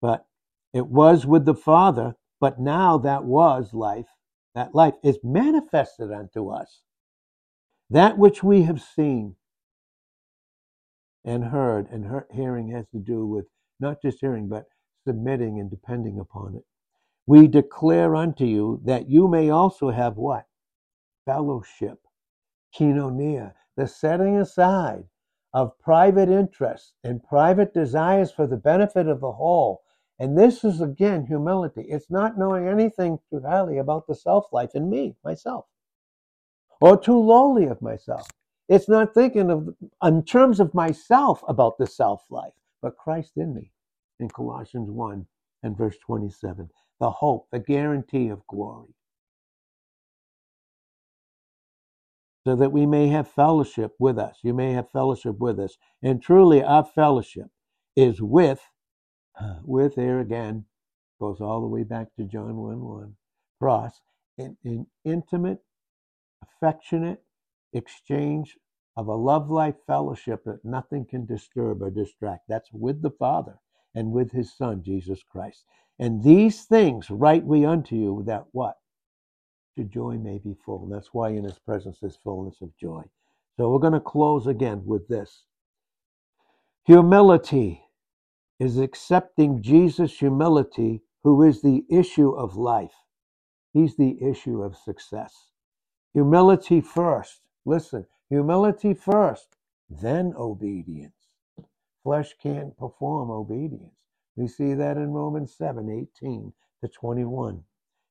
But 0.00 0.26
it 0.72 0.86
was 0.86 1.26
with 1.26 1.44
the 1.44 1.54
Father, 1.54 2.14
but 2.40 2.58
now 2.58 2.98
that 2.98 3.24
was 3.24 3.74
life, 3.74 4.06
that 4.54 4.74
life 4.74 4.94
is 5.02 5.18
manifested 5.22 6.10
unto 6.10 6.48
us. 6.48 6.80
That 7.90 8.18
which 8.18 8.42
we 8.42 8.62
have 8.62 8.80
seen 8.80 9.36
and 11.24 11.44
heard, 11.44 11.88
and 11.90 12.22
hearing 12.32 12.68
has 12.70 12.86
to 12.92 12.98
do 12.98 13.26
with 13.26 13.46
not 13.80 14.00
just 14.00 14.18
hearing, 14.20 14.48
but 14.48 14.64
submitting 15.08 15.58
and 15.58 15.70
depending 15.70 16.20
upon 16.20 16.54
it. 16.54 16.64
We 17.26 17.46
declare 17.46 18.14
unto 18.14 18.44
you 18.44 18.82
that 18.84 19.08
you 19.08 19.26
may 19.26 19.48
also 19.48 19.88
have 19.88 20.18
what? 20.18 20.44
Fellowship, 21.24 21.98
koinonia, 22.78 23.54
the 23.74 23.86
setting 23.86 24.36
aside 24.36 25.04
of 25.54 25.78
private 25.78 26.28
interests 26.28 26.92
and 27.02 27.24
private 27.24 27.72
desires 27.72 28.30
for 28.30 28.46
the 28.46 28.58
benefit 28.58 29.08
of 29.08 29.20
the 29.20 29.32
whole. 29.32 29.80
And 30.18 30.36
this 30.36 30.62
is 30.62 30.82
again 30.82 31.24
humility. 31.24 31.86
It's 31.88 32.10
not 32.10 32.36
knowing 32.36 32.68
anything 32.68 33.18
too 33.30 33.40
highly 33.40 33.78
about 33.78 34.06
the 34.06 34.14
self 34.14 34.52
life 34.52 34.74
in 34.74 34.90
me, 34.90 35.16
myself, 35.24 35.64
or 36.82 36.98
too 36.98 37.18
lowly 37.18 37.64
of 37.64 37.80
myself. 37.80 38.28
It's 38.68 38.90
not 38.90 39.14
thinking 39.14 39.50
of 39.50 39.74
in 40.04 40.22
terms 40.22 40.60
of 40.60 40.74
myself 40.74 41.42
about 41.48 41.78
the 41.78 41.86
self 41.86 42.26
life, 42.28 42.52
but 42.82 42.98
Christ 42.98 43.38
in 43.38 43.54
me 43.54 43.72
in 44.20 44.28
Colossians 44.28 44.90
1 44.90 45.26
and 45.62 45.76
verse 45.76 45.96
27. 46.04 46.68
The 47.00 47.10
hope, 47.10 47.48
the 47.52 47.58
guarantee 47.58 48.28
of 48.28 48.46
glory. 48.46 48.94
so 52.48 52.56
that 52.56 52.72
we 52.72 52.86
may 52.86 53.08
have 53.08 53.30
fellowship 53.30 53.92
with 53.98 54.18
us. 54.18 54.38
You 54.42 54.54
may 54.54 54.72
have 54.72 54.90
fellowship 54.90 55.38
with 55.38 55.60
us. 55.60 55.76
And 56.02 56.22
truly, 56.22 56.62
our 56.62 56.82
fellowship 56.82 57.48
is 57.94 58.22
with, 58.22 58.62
with 59.62 59.96
here 59.96 60.18
again, 60.18 60.64
goes 61.20 61.42
all 61.42 61.60
the 61.60 61.66
way 61.66 61.82
back 61.82 62.06
to 62.16 62.24
John 62.24 62.56
1 62.56 62.80
1, 62.80 63.14
cross, 63.60 64.00
in, 64.38 64.56
in 64.64 64.86
intimate, 65.04 65.58
affectionate 66.42 67.22
exchange 67.74 68.56
of 68.96 69.08
a 69.08 69.14
love 69.14 69.50
life 69.50 69.74
fellowship 69.86 70.44
that 70.44 70.64
nothing 70.64 71.04
can 71.04 71.26
disturb 71.26 71.82
or 71.82 71.90
distract. 71.90 72.44
That's 72.48 72.70
with 72.72 73.02
the 73.02 73.10
Father 73.10 73.58
and 73.98 74.12
with 74.12 74.32
his 74.32 74.56
Son, 74.56 74.82
Jesus 74.82 75.22
Christ. 75.22 75.64
And 75.98 76.22
these 76.22 76.64
things 76.64 77.10
write 77.10 77.44
we 77.44 77.64
unto 77.64 77.96
you 77.96 78.22
that 78.26 78.46
what? 78.52 78.76
your 79.78 79.86
joy 79.86 80.18
may 80.18 80.38
be 80.38 80.54
full. 80.64 80.82
And 80.82 80.92
that's 80.92 81.14
why 81.14 81.30
in 81.30 81.44
his 81.44 81.58
presence 81.58 82.02
is 82.02 82.18
fullness 82.22 82.60
of 82.60 82.76
joy. 82.76 83.04
So 83.56 83.70
we're 83.70 83.78
going 83.78 83.92
to 83.94 84.00
close 84.00 84.46
again 84.46 84.82
with 84.84 85.08
this. 85.08 85.44
Humility 86.84 87.82
is 88.58 88.78
accepting 88.78 89.62
Jesus' 89.62 90.18
humility, 90.18 91.02
who 91.22 91.42
is 91.42 91.62
the 91.62 91.84
issue 91.88 92.30
of 92.30 92.56
life. 92.56 92.94
He's 93.72 93.96
the 93.96 94.18
issue 94.22 94.62
of 94.62 94.76
success. 94.76 95.52
Humility 96.14 96.80
first. 96.80 97.40
Listen, 97.64 98.06
humility 98.28 98.94
first, 98.94 99.56
then 99.88 100.34
obedience. 100.36 101.17
Flesh 102.02 102.34
can't 102.42 102.76
perform 102.76 103.30
obedience. 103.30 104.04
We 104.36 104.46
see 104.46 104.74
that 104.74 104.96
in 104.96 105.12
Romans 105.12 105.54
7 105.54 105.90
18 105.90 106.52
to 106.80 106.88
21. 106.88 107.64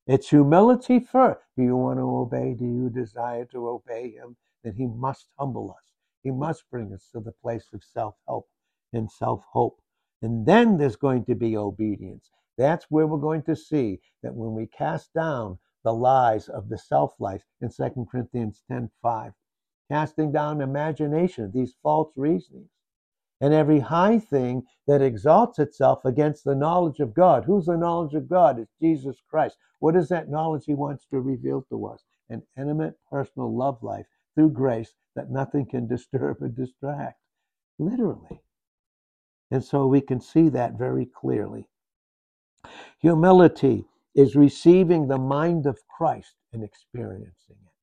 It's 0.05 0.29
humility 0.29 0.99
first. 0.99 1.41
Do 1.55 1.63
you 1.63 1.75
want 1.75 1.99
to 1.99 2.03
obey? 2.03 2.53
Do 2.53 2.65
you 2.65 2.89
desire 2.89 3.45
to 3.45 3.69
obey 3.69 4.11
Him? 4.11 4.35
Then 4.63 4.73
He 4.75 4.87
must 4.87 5.29
humble 5.39 5.71
us. 5.71 5.93
He 6.23 6.31
must 6.31 6.69
bring 6.69 6.93
us 6.93 7.09
to 7.13 7.21
the 7.21 7.31
place 7.31 7.67
of 7.73 7.83
self 7.83 8.15
help 8.27 8.49
and 8.91 9.11
self 9.11 9.45
hope. 9.51 9.81
And 10.21 10.45
then 10.45 10.77
there's 10.77 10.95
going 10.95 11.25
to 11.25 11.35
be 11.35 11.55
obedience. 11.55 12.29
That's 12.57 12.85
where 12.89 13.07
we're 13.07 13.19
going 13.19 13.43
to 13.43 13.55
see 13.55 14.01
that 14.23 14.35
when 14.35 14.53
we 14.53 14.67
cast 14.67 15.13
down 15.13 15.59
the 15.83 15.93
lies 15.93 16.49
of 16.49 16.69
the 16.69 16.77
self 16.77 17.13
life 17.19 17.45
in 17.61 17.69
2 17.69 18.07
Corinthians 18.11 18.63
10 18.67 18.89
5, 19.01 19.33
casting 19.89 20.31
down 20.31 20.61
imagination, 20.61 21.51
these 21.53 21.75
false 21.81 22.11
reasonings, 22.15 22.71
and 23.39 23.53
every 23.53 23.79
high 23.79 24.19
thing 24.19 24.63
that 24.87 25.01
exalts 25.01 25.59
itself 25.59 26.03
against 26.05 26.43
the 26.43 26.55
knowledge 26.55 26.99
of 26.99 27.13
God. 27.13 27.45
Who's 27.45 27.65
the 27.65 27.77
knowledge 27.77 28.13
of 28.13 28.27
God? 28.27 28.59
It's 28.59 28.73
Jesus 28.81 29.17
Christ. 29.29 29.57
What 29.79 29.95
is 29.95 30.09
that 30.09 30.29
knowledge 30.29 30.63
he 30.65 30.73
wants 30.73 31.05
to 31.11 31.19
reveal 31.19 31.63
to 31.69 31.85
us? 31.87 32.03
An 32.29 32.41
intimate, 32.57 32.95
personal 33.11 33.55
love 33.55 33.81
life 33.83 34.05
through 34.35 34.51
grace 34.51 34.93
that 35.15 35.31
nothing 35.31 35.65
can 35.65 35.87
disturb 35.87 36.41
or 36.41 36.49
distract. 36.49 37.19
Literally. 37.79 38.41
And 39.51 39.63
so 39.63 39.87
we 39.87 40.01
can 40.01 40.19
see 40.19 40.49
that 40.49 40.73
very 40.73 41.05
clearly. 41.05 41.69
Humility 42.99 43.85
is 44.15 44.35
receiving 44.35 45.07
the 45.07 45.17
mind 45.17 45.65
of 45.65 45.79
Christ 45.87 46.33
and 46.51 46.63
experiencing 46.63 47.55
it. 47.65 47.73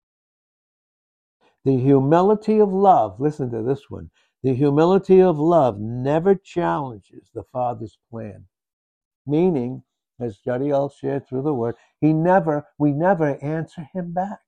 The 1.64 1.78
humility 1.78 2.58
of 2.58 2.72
love, 2.72 3.20
listen 3.20 3.50
to 3.52 3.62
this 3.62 3.88
one, 3.88 4.10
the 4.44 4.54
humility 4.54 5.22
of 5.22 5.38
love 5.38 5.80
never 5.80 6.34
challenges 6.34 7.30
the 7.32 7.44
Father's 7.44 7.96
plan. 8.10 8.44
Meaning, 9.26 9.82
as 10.20 10.38
Jadiel 10.46 10.92
shared 10.92 11.26
through 11.26 11.42
the 11.42 11.54
word, 11.54 11.76
he 12.02 12.12
never, 12.12 12.66
we 12.78 12.92
never 12.92 13.42
answer 13.42 13.88
him 13.94 14.12
back. 14.12 14.40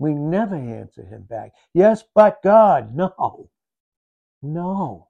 We 0.00 0.14
never 0.14 0.56
answer 0.56 1.04
him 1.04 1.22
back. 1.22 1.52
Yes, 1.74 2.02
but 2.12 2.42
God. 2.42 2.92
No. 2.96 3.50
No. 4.42 5.08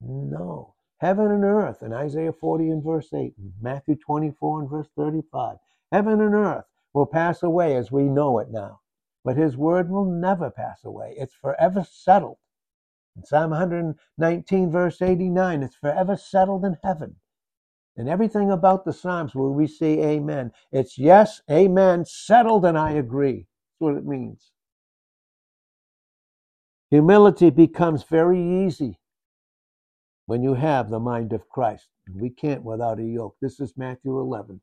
No. 0.00 0.74
Heaven 0.98 1.30
and 1.30 1.44
earth 1.44 1.80
in 1.84 1.92
Isaiah 1.92 2.32
40 2.32 2.70
and 2.70 2.82
verse 2.82 3.12
8, 3.14 3.34
Matthew 3.62 3.94
24 3.94 4.62
and 4.62 4.68
verse 4.68 4.88
35. 4.96 5.58
Heaven 5.92 6.20
and 6.20 6.34
earth 6.34 6.64
will 6.92 7.06
pass 7.06 7.44
away 7.44 7.76
as 7.76 7.92
we 7.92 8.02
know 8.02 8.40
it 8.40 8.50
now 8.50 8.80
but 9.24 9.36
his 9.36 9.56
word 9.56 9.90
will 9.90 10.04
never 10.04 10.50
pass 10.50 10.84
away. 10.84 11.14
It's 11.16 11.34
forever 11.34 11.86
settled. 11.88 12.38
In 13.16 13.24
Psalm 13.24 13.50
119, 13.50 14.70
verse 14.70 15.02
89, 15.02 15.62
it's 15.62 15.76
forever 15.76 16.16
settled 16.16 16.64
in 16.64 16.76
heaven. 16.82 17.16
And 17.96 18.08
everything 18.08 18.50
about 18.50 18.84
the 18.84 18.92
Psalms 18.92 19.34
where 19.34 19.50
we 19.50 19.66
see 19.66 20.00
amen, 20.00 20.52
it's 20.72 20.96
yes, 20.96 21.42
amen, 21.50 22.04
settled, 22.06 22.64
and 22.64 22.78
I 22.78 22.92
agree. 22.92 23.46
That's 23.46 23.80
what 23.80 23.96
it 23.96 24.06
means. 24.06 24.52
Humility 26.90 27.50
becomes 27.50 28.04
very 28.04 28.40
easy 28.64 28.98
when 30.26 30.42
you 30.42 30.54
have 30.54 30.88
the 30.88 31.00
mind 31.00 31.32
of 31.32 31.48
Christ. 31.48 31.88
We 32.12 32.30
can't 32.30 32.64
without 32.64 32.98
a 32.98 33.04
yoke. 33.04 33.36
This 33.40 33.60
is 33.60 33.76
Matthew 33.76 34.18
11, 34.18 34.60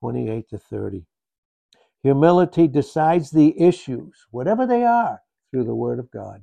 28 0.00 0.48
to 0.50 0.58
30. 0.58 1.04
Humility 2.02 2.68
decides 2.68 3.30
the 3.30 3.60
issues, 3.60 4.26
whatever 4.30 4.66
they 4.66 4.84
are, 4.84 5.20
through 5.50 5.64
the 5.64 5.74
Word 5.74 5.98
of 5.98 6.10
God. 6.10 6.42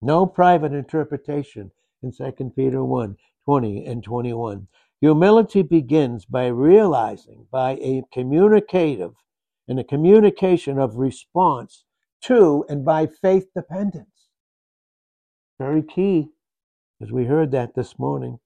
No 0.00 0.24
private 0.26 0.72
interpretation 0.72 1.70
in 2.02 2.12
2 2.12 2.52
Peter 2.56 2.82
1 2.82 3.16
20 3.44 3.84
and 3.86 4.02
21. 4.02 4.68
Humility 5.00 5.62
begins 5.62 6.24
by 6.24 6.46
realizing, 6.46 7.46
by 7.50 7.72
a 7.72 8.02
communicative 8.12 9.12
and 9.66 9.80
a 9.80 9.84
communication 9.84 10.78
of 10.78 10.96
response 10.96 11.84
to 12.22 12.64
and 12.68 12.84
by 12.84 13.06
faith 13.06 13.46
dependence. 13.54 14.28
Very 15.58 15.82
key, 15.82 16.28
as 17.02 17.10
we 17.12 17.24
heard 17.24 17.50
that 17.52 17.74
this 17.74 17.98
morning. 17.98 18.38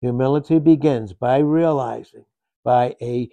Humility 0.00 0.58
begins 0.58 1.12
by 1.12 1.38
realizing 1.38 2.24
by 2.64 2.96
a, 3.00 3.28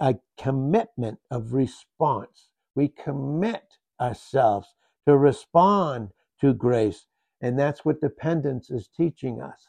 a 0.00 0.16
commitment 0.38 1.18
of 1.30 1.52
response. 1.52 2.48
We 2.74 2.88
commit 2.88 3.64
ourselves 4.00 4.74
to 5.06 5.16
respond 5.16 6.10
to 6.40 6.54
grace. 6.54 7.06
And 7.40 7.58
that's 7.58 7.84
what 7.84 8.00
dependence 8.00 8.70
is 8.70 8.88
teaching 8.88 9.40
us. 9.40 9.68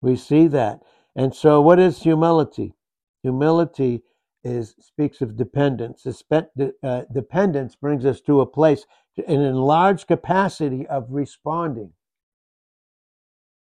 We 0.00 0.16
see 0.16 0.46
that. 0.48 0.80
And 1.16 1.34
so, 1.34 1.60
what 1.60 1.78
is 1.78 2.02
humility? 2.02 2.74
Humility 3.22 4.02
is 4.44 4.74
speaks 4.78 5.20
of 5.20 5.36
dependence. 5.36 6.06
Uh, 6.06 7.02
dependence 7.12 7.74
brings 7.74 8.04
us 8.04 8.20
to 8.22 8.40
a 8.40 8.46
place, 8.46 8.86
an 9.16 9.40
enlarged 9.40 10.06
capacity 10.06 10.86
of 10.86 11.06
responding. 11.10 11.92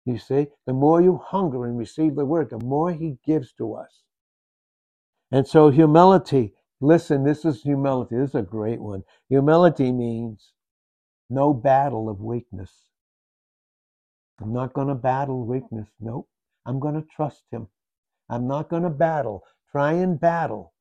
You 0.06 0.18
see, 0.18 0.48
the 0.66 0.72
more 0.72 1.00
you 1.00 1.18
hunger 1.24 1.66
and 1.66 1.78
receive 1.78 2.14
the 2.16 2.26
word, 2.26 2.50
the 2.50 2.58
more 2.64 2.92
he 2.92 3.18
gives 3.26 3.52
to 3.54 3.74
us. 3.74 4.02
And 5.32 5.46
so 5.46 5.70
humility, 5.70 6.54
listen, 6.80 7.24
this 7.24 7.44
is 7.44 7.62
humility. 7.62 8.16
This 8.16 8.30
is 8.30 8.34
a 8.36 8.42
great 8.42 8.80
one. 8.80 9.04
Humility 9.28 9.92
means 9.92 10.52
no 11.30 11.54
battle 11.54 12.08
of 12.08 12.20
weakness. 12.20 12.72
I'm 14.40 14.52
not 14.52 14.74
going 14.74 14.88
to 14.88 14.94
battle 14.94 15.46
weakness. 15.46 15.88
Nope. 16.00 16.28
I'm 16.66 16.80
going 16.80 16.94
to 16.94 17.06
trust 17.14 17.44
him. 17.50 17.68
I'm 18.28 18.46
not 18.48 18.68
going 18.68 18.82
to 18.82 18.90
battle. 18.90 19.44
Try 19.70 19.92
and 19.94 20.20
battle 20.20 20.72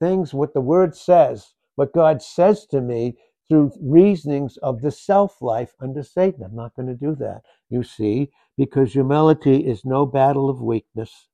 things 0.00 0.34
what 0.34 0.54
the 0.54 0.60
word 0.60 0.96
says, 0.96 1.54
what 1.76 1.92
God 1.92 2.22
says 2.22 2.66
to 2.66 2.80
me 2.80 3.16
through 3.48 3.72
reasonings 3.80 4.56
of 4.58 4.80
the 4.80 4.90
self 4.90 5.42
life 5.42 5.74
under 5.80 6.02
Satan. 6.02 6.42
I'm 6.44 6.54
not 6.54 6.74
going 6.74 6.88
to 6.88 6.94
do 6.94 7.14
that, 7.16 7.42
you 7.68 7.82
see, 7.82 8.30
because 8.56 8.92
humility 8.92 9.66
is 9.66 9.84
no 9.84 10.06
battle 10.06 10.48
of 10.48 10.60
weakness. 10.60 11.28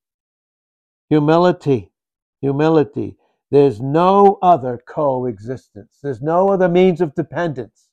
Humility, 1.10 1.90
humility. 2.40 3.16
There's 3.50 3.80
no 3.80 4.38
other 4.42 4.78
coexistence. 4.86 5.98
There's 6.02 6.20
no 6.20 6.50
other 6.50 6.68
means 6.68 7.00
of 7.00 7.14
dependence 7.14 7.88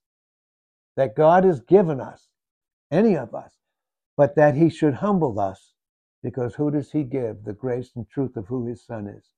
that 0.98 1.16
God 1.16 1.44
has 1.44 1.62
given 1.62 2.00
us, 2.02 2.28
any 2.92 3.16
of 3.16 3.34
us, 3.34 3.54
but 4.18 4.36
that 4.36 4.56
He 4.56 4.70
should 4.70 4.96
humble 4.96 5.40
us. 5.40 5.74
Because 6.24 6.56
who 6.56 6.72
does 6.72 6.92
He 6.92 7.04
give 7.04 7.44
the 7.44 7.54
grace 7.54 7.92
and 7.96 8.10
truth 8.10 8.36
of 8.36 8.48
who 8.48 8.66
His 8.66 8.84
Son 8.84 9.08
is? 9.08 9.30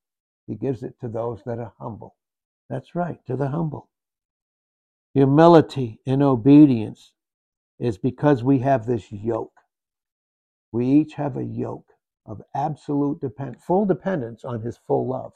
He 0.47 0.55
gives 0.55 0.81
it 0.83 0.99
to 1.01 1.07
those 1.07 1.41
that 1.45 1.59
are 1.59 1.73
humble. 1.79 2.15
That's 2.69 2.95
right, 2.95 3.19
to 3.27 3.35
the 3.35 3.49
humble. 3.49 3.89
Humility 5.13 5.99
and 6.05 6.21
obedience 6.21 7.13
is 7.79 7.97
because 7.97 8.43
we 8.43 8.59
have 8.59 8.85
this 8.85 9.11
yoke. 9.11 9.53
We 10.71 10.85
each 10.85 11.13
have 11.13 11.37
a 11.37 11.43
yoke 11.43 11.93
of 12.25 12.41
absolute 12.53 13.21
depend, 13.21 13.61
full 13.61 13.85
dependence 13.85 14.43
on 14.43 14.61
His 14.61 14.77
full 14.77 15.07
love 15.07 15.33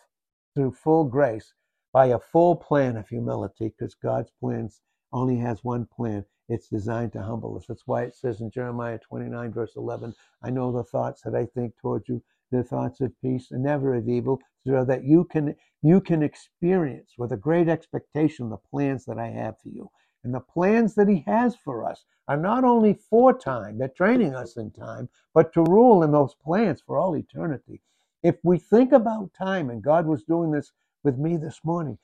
through 0.54 0.74
full 0.74 1.06
grace 1.06 1.54
by 1.94 2.08
a 2.08 2.20
full 2.20 2.56
plan 2.56 2.98
of 2.98 3.08
humility, 3.08 3.74
because 3.78 3.96
God's 3.96 4.32
plans 4.40 4.82
only 5.14 5.38
has 5.38 5.64
one 5.64 5.86
plan. 5.86 6.26
It's 6.50 6.68
designed 6.68 7.14
to 7.14 7.22
humble 7.22 7.58
us. 7.58 7.66
That's 7.68 7.88
why 7.88 8.04
it 8.04 8.16
says 8.16 8.42
in 8.42 8.52
Jeremiah 8.52 9.00
29, 9.00 9.54
verse 9.54 9.74
11, 9.76 10.14
I 10.44 10.50
know 10.50 10.72
the 10.72 10.84
thoughts 10.84 11.22
that 11.22 11.36
I 11.36 11.46
think 11.46 11.74
towards 11.82 12.10
you, 12.10 12.22
the 12.52 12.64
thoughts 12.64 13.02
of 13.02 13.14
peace 13.22 13.52
and 13.52 13.64
never 13.64 13.96
of 13.96 14.10
evil, 14.10 14.40
so 14.66 14.86
that 14.86 15.04
you 15.04 15.24
can 15.26 15.56
you 15.82 16.02
can 16.02 16.22
experience 16.22 17.14
with 17.18 17.32
a 17.32 17.38
great 17.38 17.68
expectation 17.70 18.50
the 18.50 18.58
plans 18.58 19.06
that 19.06 19.18
I 19.18 19.28
have 19.28 19.60
for 19.60 19.70
you. 19.70 19.90
And 20.24 20.34
the 20.34 20.40
plans 20.40 20.96
that 20.96 21.08
he 21.08 21.24
has 21.26 21.56
for 21.56 21.90
us 21.90 22.06
are 22.28 22.38
not 22.38 22.64
only 22.64 22.94
for 22.94 23.38
time, 23.38 23.78
they're 23.78 23.88
training 23.88 24.36
us 24.36 24.58
in 24.58 24.72
time, 24.72 25.10
but 25.34 25.54
to 25.54 25.64
rule 25.64 26.04
in 26.04 26.12
those 26.12 26.36
plans 26.36 26.82
for 26.86 27.00
all 27.00 27.18
eternity. 27.18 27.82
If 28.22 28.36
we 28.44 28.60
think 28.60 28.92
about 28.92 29.34
time, 29.34 29.70
and 29.72 29.82
God 29.82 30.06
was 30.06 30.24
doing 30.24 30.52
this 30.52 30.72
with 31.04 31.18
me 31.18 31.38
this 31.38 31.62
morning, 31.64 31.98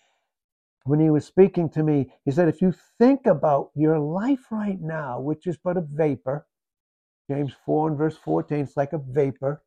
when 0.86 0.99
he 0.99 1.10
was 1.10 1.25
speaking 1.25 1.69
to 1.71 1.83
me, 1.83 2.12
he 2.25 2.31
said, 2.31 2.47
if 2.47 2.62
you 2.62 2.73
think 2.97 3.27
about 3.27 3.69
your 3.75 3.99
life 3.99 4.51
right 4.51 4.79
now, 4.81 5.19
which 5.19 5.45
is 5.45 5.57
but 5.57 5.77
a 5.77 5.81
vapor, 5.81 6.47
James 7.29 7.53
4 7.65 7.89
and 7.89 7.97
verse 7.97 8.17
14, 8.17 8.60
it's 8.60 8.77
like 8.77 8.93
a 8.93 8.97
vapor. 8.97 9.62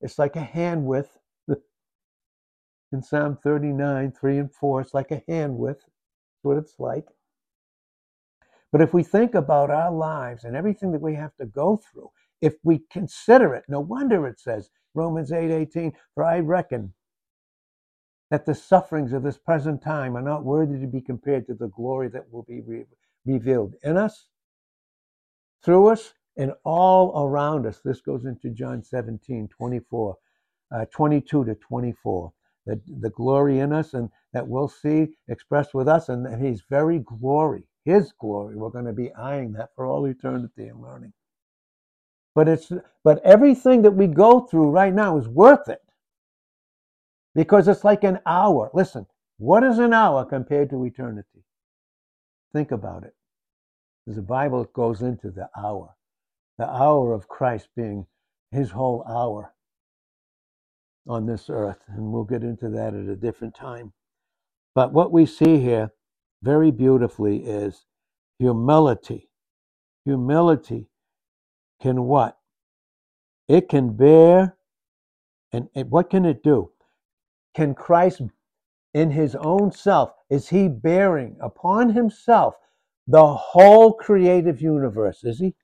It's 0.00 0.18
like 0.18 0.36
a 0.36 0.40
hand 0.40 0.84
width. 0.84 1.18
In 2.92 3.02
Psalm 3.02 3.38
39, 3.42 4.12
3 4.12 4.38
and 4.38 4.52
4, 4.52 4.80
it's 4.80 4.94
like 4.94 5.10
a 5.10 5.22
hand 5.28 5.56
width. 5.56 5.80
That's 5.80 6.42
what 6.42 6.58
it's 6.58 6.74
like. 6.78 7.06
But 8.72 8.82
if 8.82 8.92
we 8.92 9.02
think 9.02 9.34
about 9.34 9.70
our 9.70 9.90
lives 9.92 10.44
and 10.44 10.56
everything 10.56 10.92
that 10.92 11.00
we 11.00 11.14
have 11.14 11.34
to 11.36 11.46
go 11.46 11.76
through, 11.76 12.10
if 12.42 12.54
we 12.62 12.82
consider 12.90 13.54
it, 13.54 13.64
no 13.68 13.80
wonder 13.80 14.26
it 14.26 14.38
says, 14.38 14.70
Romans 14.94 15.32
8 15.32 15.50
18, 15.50 15.92
for 16.14 16.24
I 16.24 16.40
reckon 16.40 16.92
that 18.30 18.44
the 18.44 18.54
sufferings 18.54 19.12
of 19.12 19.22
this 19.22 19.38
present 19.38 19.82
time 19.82 20.16
are 20.16 20.22
not 20.22 20.44
worthy 20.44 20.80
to 20.80 20.86
be 20.86 21.00
compared 21.00 21.46
to 21.46 21.54
the 21.54 21.68
glory 21.68 22.08
that 22.08 22.30
will 22.32 22.42
be 22.42 22.60
re- 22.60 22.84
revealed 23.24 23.74
in 23.82 23.96
us, 23.96 24.28
through 25.64 25.86
us, 25.88 26.12
and 26.36 26.52
all 26.64 27.24
around 27.24 27.66
us. 27.66 27.80
This 27.84 28.00
goes 28.00 28.24
into 28.24 28.50
John 28.50 28.82
17, 28.82 29.48
24, 29.48 30.16
uh, 30.74 30.84
22 30.92 31.44
to 31.44 31.54
24. 31.54 32.32
The, 32.66 32.80
the 33.00 33.10
glory 33.10 33.60
in 33.60 33.72
us 33.72 33.94
and 33.94 34.10
that 34.32 34.46
we'll 34.46 34.68
see 34.68 35.08
expressed 35.28 35.72
with 35.72 35.88
us, 35.88 36.08
and 36.08 36.26
His 36.44 36.62
very 36.68 36.98
glory, 36.98 37.64
His 37.84 38.12
glory. 38.18 38.56
We're 38.56 38.70
going 38.70 38.86
to 38.86 38.92
be 38.92 39.14
eyeing 39.14 39.52
that 39.52 39.70
for 39.76 39.86
all 39.86 40.04
eternity 40.06 40.66
and 40.66 40.82
learning. 40.82 41.12
But 42.34 42.48
it's 42.48 42.72
but 43.02 43.24
everything 43.24 43.82
that 43.82 43.92
we 43.92 44.08
go 44.08 44.40
through 44.40 44.70
right 44.70 44.92
now 44.92 45.16
is 45.16 45.28
worth 45.28 45.68
it 45.68 45.80
because 47.34 47.68
it's 47.68 47.84
like 47.84 48.04
an 48.04 48.18
hour. 48.26 48.70
Listen, 48.74 49.06
what 49.38 49.62
is 49.62 49.78
an 49.78 49.94
hour 49.94 50.24
compared 50.24 50.68
to 50.70 50.84
eternity? 50.84 51.44
Think 52.52 52.72
about 52.72 53.04
it. 53.04 53.14
A 54.08 54.20
Bible 54.20 54.62
that 54.62 54.72
goes 54.72 55.02
into 55.02 55.30
the 55.30 55.48
hour 55.56 55.94
the 56.58 56.68
hour 56.68 57.12
of 57.12 57.28
Christ 57.28 57.68
being 57.76 58.06
his 58.50 58.70
whole 58.70 59.04
hour 59.08 59.52
on 61.06 61.26
this 61.26 61.48
earth. 61.50 61.82
And 61.88 62.12
we'll 62.12 62.24
get 62.24 62.42
into 62.42 62.68
that 62.70 62.94
at 62.94 63.06
a 63.06 63.16
different 63.16 63.54
time. 63.54 63.92
But 64.74 64.92
what 64.92 65.12
we 65.12 65.26
see 65.26 65.58
here 65.58 65.92
very 66.42 66.70
beautifully 66.70 67.44
is 67.44 67.86
humility. 68.38 69.30
Humility 70.04 70.88
can 71.80 72.04
what? 72.04 72.38
It 73.48 73.68
can 73.68 73.96
bear, 73.96 74.56
and, 75.52 75.68
what 75.88 76.10
can 76.10 76.24
it 76.24 76.42
do? 76.42 76.70
Can 77.54 77.74
Christ, 77.74 78.22
in 78.92 79.10
his 79.10 79.34
own 79.36 79.72
self, 79.72 80.12
is 80.28 80.48
he 80.48 80.68
bearing 80.68 81.36
upon 81.40 81.90
himself 81.90 82.54
the 83.06 83.26
whole 83.26 83.92
creative 83.92 84.60
universe? 84.60 85.22
Is 85.24 85.38
he? 85.38 85.54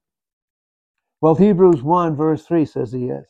Well, 1.22 1.36
Hebrews 1.36 1.84
1, 1.84 2.16
verse 2.16 2.44
3 2.44 2.64
says 2.64 2.92
he 2.92 3.04
is. 3.08 3.26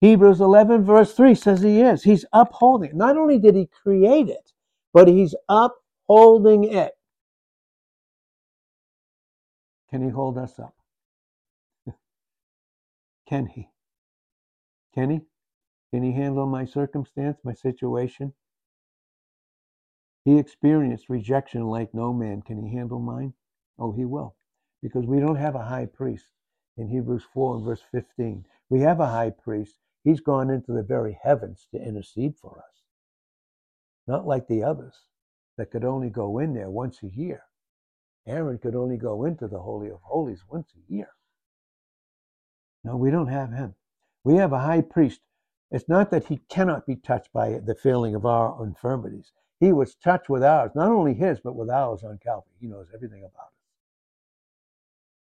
Hebrews 0.00 0.40
11, 0.40 0.84
verse 0.84 1.14
3 1.14 1.36
says 1.36 1.62
he 1.62 1.80
is. 1.80 2.02
He's 2.02 2.24
upholding. 2.32 2.98
Not 2.98 3.16
only 3.16 3.38
did 3.38 3.54
he 3.54 3.70
create 3.82 4.28
it, 4.28 4.50
but 4.92 5.06
he's 5.06 5.36
upholding 5.48 6.64
it. 6.64 6.94
Can 9.88 10.02
he 10.02 10.10
hold 10.10 10.36
us 10.36 10.58
up? 10.58 10.74
Can 13.28 13.46
he? 13.46 13.68
Can 14.96 15.10
he? 15.10 15.20
Can 15.94 16.02
he 16.02 16.10
handle 16.10 16.46
my 16.46 16.64
circumstance, 16.64 17.38
my 17.44 17.54
situation? 17.54 18.32
He 20.24 20.38
experienced 20.38 21.08
rejection 21.08 21.68
like 21.68 21.94
no 21.94 22.12
man. 22.12 22.42
Can 22.42 22.66
he 22.66 22.74
handle 22.74 22.98
mine? 22.98 23.32
Oh, 23.78 23.92
he 23.92 24.04
will 24.04 24.34
because 24.82 25.06
we 25.06 25.20
don't 25.20 25.36
have 25.36 25.54
a 25.54 25.64
high 25.64 25.86
priest 25.86 26.26
in 26.76 26.88
Hebrews 26.88 27.24
4 27.32 27.56
and 27.56 27.64
verse 27.64 27.82
15. 27.92 28.44
We 28.68 28.80
have 28.80 29.00
a 29.00 29.06
high 29.06 29.30
priest. 29.30 29.76
He's 30.02 30.20
gone 30.20 30.50
into 30.50 30.72
the 30.72 30.82
very 30.82 31.18
heavens 31.22 31.68
to 31.70 31.80
intercede 31.80 32.34
for 32.36 32.58
us. 32.58 32.82
Not 34.08 34.26
like 34.26 34.48
the 34.48 34.64
others 34.64 34.94
that 35.56 35.70
could 35.70 35.84
only 35.84 36.10
go 36.10 36.38
in 36.38 36.54
there 36.54 36.70
once 36.70 37.02
a 37.02 37.08
year. 37.08 37.44
Aaron 38.26 38.58
could 38.58 38.74
only 38.74 38.96
go 38.96 39.24
into 39.24 39.46
the 39.46 39.60
Holy 39.60 39.88
of 39.88 40.00
Holies 40.02 40.42
once 40.48 40.72
a 40.76 40.92
year. 40.92 41.10
No, 42.84 42.96
we 42.96 43.10
don't 43.10 43.28
have 43.28 43.52
him. 43.52 43.74
We 44.24 44.36
have 44.36 44.52
a 44.52 44.58
high 44.58 44.80
priest. 44.80 45.20
It's 45.70 45.88
not 45.88 46.10
that 46.10 46.26
he 46.26 46.40
cannot 46.48 46.86
be 46.86 46.96
touched 46.96 47.32
by 47.32 47.60
the 47.64 47.74
feeling 47.74 48.14
of 48.14 48.26
our 48.26 48.64
infirmities. 48.64 49.32
He 49.60 49.72
was 49.72 49.94
touched 49.94 50.28
with 50.28 50.42
ours, 50.42 50.72
not 50.74 50.90
only 50.90 51.14
his, 51.14 51.40
but 51.40 51.54
with 51.54 51.70
ours 51.70 52.02
on 52.02 52.18
Calvary. 52.18 52.52
He 52.60 52.66
knows 52.66 52.88
everything 52.92 53.20
about 53.24 53.50
it 53.52 53.61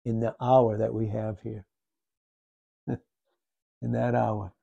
in 0.05 0.19
the 0.19 0.35
hour 0.39 0.77
that 0.77 0.93
we 0.93 1.07
have 1.09 1.39
here. 1.41 1.65
in 2.87 3.91
that 3.91 4.15
hour. 4.15 4.53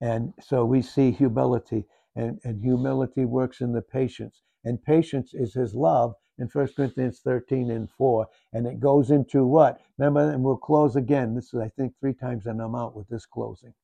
And 0.00 0.34
so 0.40 0.64
we 0.64 0.82
see 0.82 1.10
humility, 1.10 1.86
and, 2.14 2.38
and 2.44 2.62
humility 2.62 3.24
works 3.24 3.60
in 3.60 3.72
the 3.72 3.82
patience. 3.82 4.42
And 4.64 4.82
patience 4.82 5.32
is 5.32 5.54
his 5.54 5.74
love 5.74 6.14
in 6.38 6.48
1 6.48 6.68
Corinthians 6.76 7.20
13 7.20 7.70
and 7.70 7.88
4. 7.90 8.26
And 8.52 8.66
it 8.66 8.80
goes 8.80 9.10
into 9.10 9.46
what? 9.46 9.80
Remember, 9.98 10.30
and 10.30 10.42
we'll 10.42 10.56
close 10.56 10.96
again. 10.96 11.34
This 11.34 11.54
is, 11.54 11.60
I 11.60 11.68
think, 11.68 11.94
three 11.98 12.14
times 12.14 12.46
and 12.46 12.60
I'm 12.60 12.74
out 12.74 12.96
with 12.96 13.08
this 13.08 13.26
closing. 13.26 13.74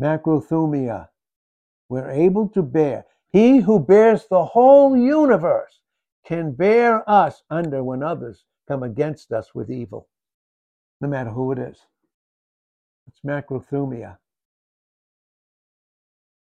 Makrothumia. 0.00 1.08
We're 1.88 2.10
able 2.10 2.48
to 2.50 2.62
bear. 2.62 3.06
He 3.30 3.58
who 3.58 3.80
bears 3.80 4.26
the 4.28 4.44
whole 4.44 4.96
universe 4.96 5.80
can 6.26 6.52
bear 6.52 7.08
us 7.08 7.42
under 7.50 7.82
when 7.82 8.02
others 8.02 8.44
come 8.68 8.84
against 8.84 9.32
us 9.32 9.54
with 9.54 9.70
evil, 9.70 10.08
no 11.00 11.08
matter 11.08 11.30
who 11.30 11.52
it 11.52 11.58
is. 11.58 11.78
It's 13.08 13.20
makrothumia. 13.26 14.18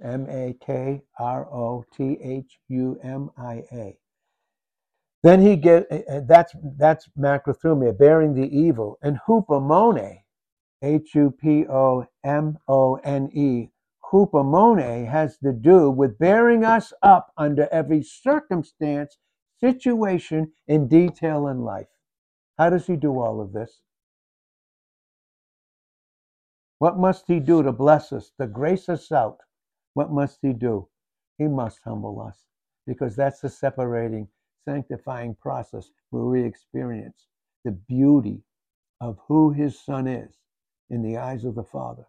M 0.02 0.26
A 0.28 0.54
K 0.64 1.02
R 1.18 1.46
O 1.46 1.84
T 1.96 2.18
H 2.22 2.58
U 2.68 2.98
M 3.02 3.30
I 3.38 3.62
A. 3.72 3.98
Then 5.22 5.40
he 5.40 5.56
get 5.56 5.86
eh, 5.90 6.02
eh, 6.08 6.20
that's 6.26 6.54
that's 6.76 7.08
makrothumia, 7.18 7.98
bearing 7.98 8.34
the 8.34 8.46
evil, 8.56 8.98
and 9.02 9.18
hupomone, 9.26 10.20
H 10.82 11.14
U 11.14 11.30
P 11.30 11.66
O 11.68 12.06
M 12.24 12.58
O 12.68 12.96
N 13.04 13.30
E, 13.32 13.70
hupomone 14.12 15.08
has 15.08 15.38
to 15.38 15.52
do 15.52 15.90
with 15.90 16.18
bearing 16.18 16.64
us 16.64 16.92
up 17.02 17.32
under 17.36 17.68
every 17.72 18.02
circumstance, 18.02 19.18
situation, 19.58 20.52
and 20.68 20.88
detail 20.90 21.48
in 21.48 21.62
life. 21.62 21.88
How 22.58 22.70
does 22.70 22.86
he 22.86 22.96
do 22.96 23.18
all 23.20 23.40
of 23.40 23.52
this? 23.52 23.80
What 26.78 26.98
must 26.98 27.24
he 27.28 27.40
do 27.40 27.62
to 27.62 27.72
bless 27.72 28.12
us, 28.12 28.32
to 28.40 28.46
grace 28.46 28.88
us 28.88 29.12
out? 29.12 29.38
What 29.94 30.12
must 30.12 30.38
he 30.42 30.52
do? 30.52 30.88
He 31.38 31.48
must 31.48 31.80
humble 31.84 32.20
us 32.20 32.46
because 32.86 33.16
that's 33.16 33.40
the 33.40 33.48
separating, 33.48 34.28
sanctifying 34.64 35.36
process 35.36 35.90
where 36.10 36.24
we 36.24 36.44
experience 36.44 37.26
the 37.64 37.72
beauty 37.72 38.42
of 39.00 39.18
who 39.28 39.52
his 39.52 39.78
son 39.80 40.06
is 40.06 40.36
in 40.90 41.02
the 41.02 41.16
eyes 41.18 41.44
of 41.44 41.54
the 41.54 41.64
Father 41.64 42.06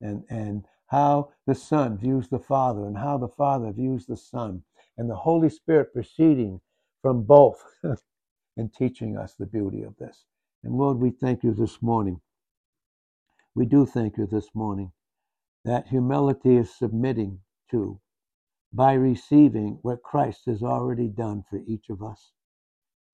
and, 0.00 0.24
and 0.30 0.64
how 0.86 1.30
the 1.46 1.54
Son 1.54 1.98
views 1.98 2.28
the 2.28 2.38
Father 2.38 2.86
and 2.86 2.98
how 2.98 3.18
the 3.18 3.28
Father 3.28 3.72
views 3.72 4.06
the 4.06 4.16
Son 4.16 4.62
and 4.96 5.10
the 5.10 5.16
Holy 5.16 5.50
Spirit 5.50 5.92
proceeding 5.92 6.60
from 7.02 7.22
both 7.24 7.62
and 8.58 8.74
teaching 8.74 9.18
us 9.18 9.34
the 9.34 9.46
beauty 9.46 9.84
of 9.84 9.96
this. 9.98 10.26
And 10.64 10.74
Lord, 10.74 10.98
we 10.98 11.10
thank 11.12 11.44
you 11.44 11.54
this 11.54 11.82
morning. 11.82 12.20
We 13.56 13.66
do 13.66 13.86
thank 13.86 14.18
you 14.18 14.26
this 14.26 14.50
morning 14.54 14.92
that 15.64 15.88
humility 15.88 16.56
is 16.56 16.74
submitting 16.74 17.40
to 17.70 18.00
by 18.72 18.94
receiving 18.94 19.78
what 19.82 20.02
Christ 20.02 20.46
has 20.46 20.62
already 20.62 21.08
done 21.08 21.44
for 21.50 21.60
each 21.66 21.90
of 21.90 22.02
us. 22.02 22.32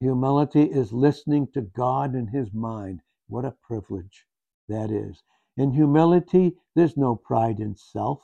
Humility 0.01 0.63
is 0.63 0.93
listening 0.93 1.47
to 1.53 1.61
God 1.61 2.15
in 2.15 2.27
His 2.27 2.53
mind. 2.53 3.01
What 3.27 3.45
a 3.45 3.55
privilege 3.67 4.27
that 4.69 4.91
is. 4.91 5.23
In 5.57 5.71
humility, 5.71 6.57
there's 6.75 6.97
no 6.97 7.15
pride 7.15 7.59
in 7.59 7.75
self 7.77 8.21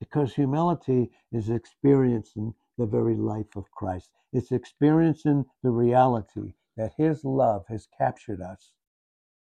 because 0.00 0.34
humility 0.34 1.10
is 1.32 1.50
experiencing 1.50 2.54
the 2.78 2.86
very 2.86 3.16
life 3.16 3.56
of 3.56 3.70
Christ. 3.72 4.10
It's 4.32 4.52
experiencing 4.52 5.44
the 5.62 5.70
reality 5.70 6.54
that 6.76 6.92
His 6.96 7.24
love 7.24 7.64
has 7.68 7.88
captured 7.98 8.40
us. 8.40 8.72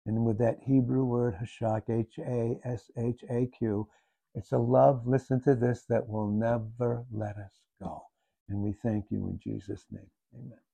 And 0.05 0.25
with 0.25 0.39
that 0.39 0.59
Hebrew 0.65 1.05
word, 1.05 1.35
Hashaq, 1.35 1.89
H 1.89 2.19
A 2.19 2.59
S 2.65 2.91
H 2.97 3.23
A 3.29 3.47
Q, 3.47 3.87
it's 4.35 4.51
a 4.51 4.57
love, 4.57 5.07
listen 5.07 5.41
to 5.43 5.55
this, 5.55 5.85
that 5.89 6.07
will 6.07 6.29
never 6.31 7.05
let 7.11 7.37
us 7.37 7.53
go. 7.81 8.03
And 8.49 8.59
we 8.61 8.73
thank 8.83 9.05
you 9.11 9.27
in 9.27 9.39
Jesus' 9.43 9.85
name. 9.91 10.09
Amen. 10.35 10.68